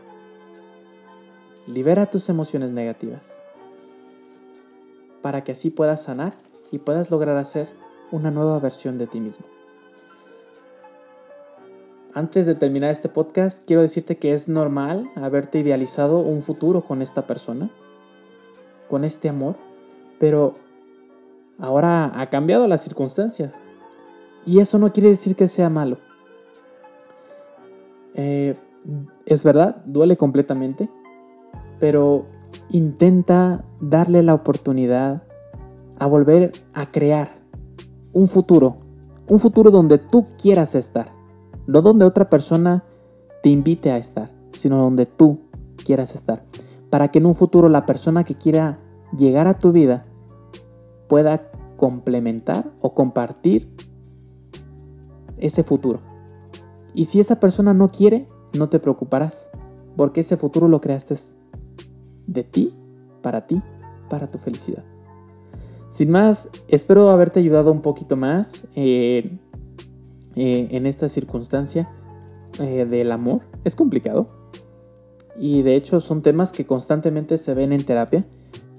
Libera 1.67 2.07
tus 2.09 2.27
emociones 2.27 2.71
negativas 2.71 3.37
para 5.21 5.43
que 5.43 5.51
así 5.51 5.69
puedas 5.69 6.01
sanar 6.01 6.33
y 6.71 6.79
puedas 6.79 7.11
lograr 7.11 7.37
hacer 7.37 7.69
una 8.11 8.31
nueva 8.31 8.57
versión 8.57 8.97
de 8.97 9.05
ti 9.05 9.21
mismo. 9.21 9.45
Antes 12.15 12.47
de 12.47 12.55
terminar 12.55 12.89
este 12.89 13.09
podcast, 13.09 13.63
quiero 13.63 13.83
decirte 13.83 14.17
que 14.17 14.33
es 14.33 14.47
normal 14.47 15.07
haberte 15.15 15.59
idealizado 15.59 16.19
un 16.19 16.41
futuro 16.41 16.83
con 16.83 17.03
esta 17.03 17.27
persona, 17.27 17.69
con 18.89 19.03
este 19.03 19.29
amor, 19.29 19.55
pero 20.19 20.55
ahora 21.59 22.19
ha 22.19 22.29
cambiado 22.31 22.67
las 22.67 22.83
circunstancias. 22.83 23.53
Y 24.45 24.59
eso 24.59 24.77
no 24.77 24.91
quiere 24.91 25.09
decir 25.09 25.35
que 25.35 25.47
sea 25.47 25.69
malo. 25.69 25.97
Eh, 28.15 28.55
es 29.25 29.43
verdad, 29.43 29.83
duele 29.85 30.17
completamente, 30.17 30.89
pero 31.79 32.25
intenta 32.69 33.65
darle 33.79 34.21
la 34.23 34.33
oportunidad 34.33 35.23
a 35.99 36.07
volver 36.07 36.51
a 36.73 36.91
crear 36.91 37.29
un 38.11 38.27
futuro 38.27 38.77
Un 39.27 39.39
futuro 39.39 39.71
donde 39.71 39.97
tú 39.97 40.25
quieras 40.37 40.75
estar. 40.75 41.13
No 41.65 41.81
donde 41.81 42.05
otra 42.05 42.27
persona 42.27 42.83
te 43.41 43.49
invite 43.49 43.89
a 43.89 43.97
estar, 43.97 44.29
sino 44.51 44.77
donde 44.77 45.05
tú 45.05 45.39
quieras 45.85 46.13
estar. 46.13 46.43
Para 46.89 47.09
que 47.09 47.19
en 47.19 47.25
un 47.25 47.35
futuro 47.35 47.69
la 47.69 47.85
persona 47.85 48.23
que 48.25 48.35
quiera 48.35 48.77
llegar 49.17 49.47
a 49.47 49.57
tu 49.57 49.71
vida 49.71 50.05
pueda 51.07 51.49
complementar 51.77 52.71
o 52.81 52.93
compartir 52.93 53.69
ese 55.43 55.63
futuro. 55.63 55.99
Y 56.95 57.05
si 57.05 57.19
esa 57.19 57.39
persona 57.39 57.73
no 57.73 57.91
quiere, 57.91 58.27
no 58.53 58.69
te 58.69 58.79
preocuparás, 58.79 59.51
porque 59.97 60.21
ese 60.21 60.37
futuro 60.37 60.67
lo 60.67 60.79
creaste 60.79 61.15
de 62.27 62.43
ti, 62.43 62.73
para 63.21 63.45
ti, 63.45 63.61
para 64.09 64.27
tu 64.27 64.37
felicidad. 64.37 64.83
Sin 65.89 66.09
más, 66.09 66.49
espero 66.67 67.09
haberte 67.09 67.39
ayudado 67.39 67.71
un 67.71 67.81
poquito 67.81 68.15
más 68.15 68.67
eh, 68.75 69.37
eh, 70.35 70.67
en 70.71 70.85
esta 70.85 71.07
circunstancia 71.09 71.89
eh, 72.59 72.85
del 72.85 73.11
amor. 73.11 73.41
Es 73.63 73.75
complicado. 73.75 74.27
Y 75.37 75.61
de 75.61 75.75
hecho 75.75 75.99
son 75.99 76.21
temas 76.21 76.51
que 76.51 76.65
constantemente 76.65 77.37
se 77.37 77.53
ven 77.53 77.73
en 77.73 77.85
terapia. 77.85 78.25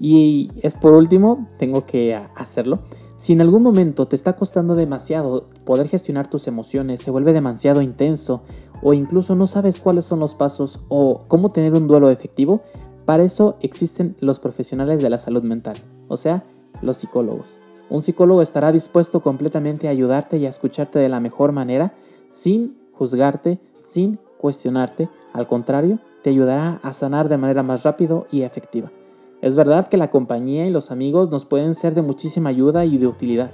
Y 0.01 0.51
es 0.61 0.75
por 0.75 0.95
último, 0.95 1.47
tengo 1.57 1.87
que 1.87 2.15
hacerlo. 2.35 2.81
Si 3.25 3.33
en 3.33 3.41
algún 3.41 3.63
momento 3.63 4.07
te 4.07 4.17
está 4.17 4.37
costando 4.37 4.75
demasiado 4.75 5.45
poder 5.65 5.89
gestionar 5.89 6.29
tus 6.29 6.47
emociones, 6.47 7.01
se 7.01 7.11
vuelve 7.11 7.33
demasiado 7.33 7.81
intenso 7.81 8.43
o 8.83 8.93
incluso 8.93 9.35
no 9.35 9.47
sabes 9.47 9.81
cuáles 9.81 10.05
son 10.05 10.21
los 10.21 10.35
pasos 10.35 10.81
o 10.91 11.23
cómo 11.27 11.49
tener 11.49 11.73
un 11.73 11.89
duelo 11.89 12.11
efectivo, 12.11 12.61
para 13.07 13.23
eso 13.23 13.57
existen 13.63 14.15
los 14.21 14.41
profesionales 14.41 15.01
de 15.01 15.09
la 15.09 15.17
salud 15.17 15.43
mental, 15.43 15.79
o 16.07 16.19
sea, 16.19 16.45
los 16.83 16.99
psicólogos. 16.99 17.61
Un 17.89 18.03
psicólogo 18.03 18.43
estará 18.43 18.73
dispuesto 18.73 19.21
completamente 19.21 19.89
a 19.89 19.93
ayudarte 19.93 20.37
y 20.37 20.45
a 20.45 20.51
escucharte 20.51 20.99
de 20.99 21.09
la 21.09 21.21
mejor 21.21 21.53
manera, 21.53 21.95
sin 22.29 22.77
juzgarte, 22.93 23.59
sin 23.81 24.19
cuestionarte, 24.37 25.09
al 25.33 25.47
contrario, 25.47 25.99
te 26.23 26.29
ayudará 26.29 26.79
a 26.83 26.93
sanar 26.93 27.31
de 27.31 27.39
manera 27.39 27.63
más 27.63 27.85
rápido 27.85 28.27
y 28.31 28.43
efectiva. 28.43 28.93
Es 29.45 29.57
verdad 29.57 29.89
que 29.89 29.99
la 29.99 30.09
compañía 30.09 30.67
y 30.67 30.71
los 30.71 30.91
amigos 30.91 31.29
nos 31.29 31.45
pueden 31.45 31.75
ser 31.75 31.95
de 31.95 32.01
muchísima 32.01 32.49
ayuda 32.49 32.87
y 32.87 32.97
de 32.97 33.07
utilidad, 33.07 33.51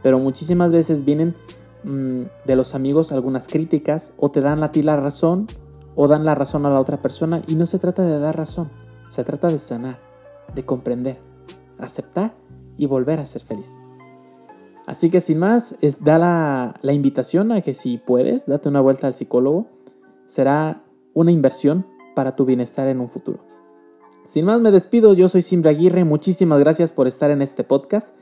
pero 0.00 0.20
muchísimas 0.20 0.70
veces 0.70 1.04
vienen 1.04 1.34
mm, 1.82 2.22
de 2.46 2.54
los 2.54 2.76
amigos 2.76 3.10
algunas 3.10 3.48
críticas 3.48 4.12
o 4.16 4.30
te 4.30 4.40
dan 4.40 4.62
a 4.62 4.70
ti 4.70 4.80
la 4.80 4.94
razón 4.94 5.48
o 5.96 6.06
dan 6.06 6.24
la 6.24 6.36
razón 6.36 6.66
a 6.66 6.70
la 6.70 6.78
otra 6.78 7.02
persona 7.02 7.42
y 7.48 7.56
no 7.56 7.66
se 7.66 7.80
trata 7.80 8.06
de 8.06 8.20
dar 8.20 8.36
razón, 8.36 8.70
se 9.10 9.24
trata 9.24 9.48
de 9.48 9.58
sanar, 9.58 9.98
de 10.54 10.64
comprender, 10.64 11.18
aceptar 11.78 12.32
y 12.76 12.86
volver 12.86 13.18
a 13.18 13.26
ser 13.26 13.42
feliz. 13.42 13.76
Así 14.86 15.10
que 15.10 15.20
sin 15.20 15.40
más, 15.40 15.74
es, 15.80 16.04
da 16.04 16.20
la, 16.20 16.74
la 16.80 16.92
invitación 16.92 17.50
a 17.50 17.60
que 17.60 17.74
si 17.74 17.98
puedes, 17.98 18.46
date 18.46 18.68
una 18.68 18.80
vuelta 18.80 19.08
al 19.08 19.14
psicólogo. 19.14 19.66
Será 20.28 20.84
una 21.12 21.32
inversión 21.32 21.88
para 22.14 22.36
tu 22.36 22.44
bienestar 22.44 22.86
en 22.86 23.00
un 23.00 23.08
futuro. 23.08 23.47
Sin 24.28 24.44
más 24.44 24.60
me 24.60 24.70
despido, 24.70 25.14
yo 25.14 25.30
soy 25.30 25.40
Simbra 25.40 25.70
Aguirre, 25.70 26.04
muchísimas 26.04 26.60
gracias 26.60 26.92
por 26.92 27.06
estar 27.06 27.30
en 27.30 27.40
este 27.40 27.64
podcast. 27.64 28.14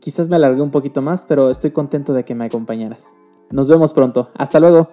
Quizás 0.00 0.28
me 0.28 0.34
alargué 0.34 0.60
un 0.60 0.72
poquito 0.72 1.02
más, 1.02 1.24
pero 1.24 1.50
estoy 1.50 1.70
contento 1.70 2.12
de 2.12 2.24
que 2.24 2.34
me 2.34 2.46
acompañaras. 2.46 3.14
Nos 3.52 3.68
vemos 3.68 3.92
pronto, 3.92 4.30
hasta 4.34 4.58
luego. 4.58 4.90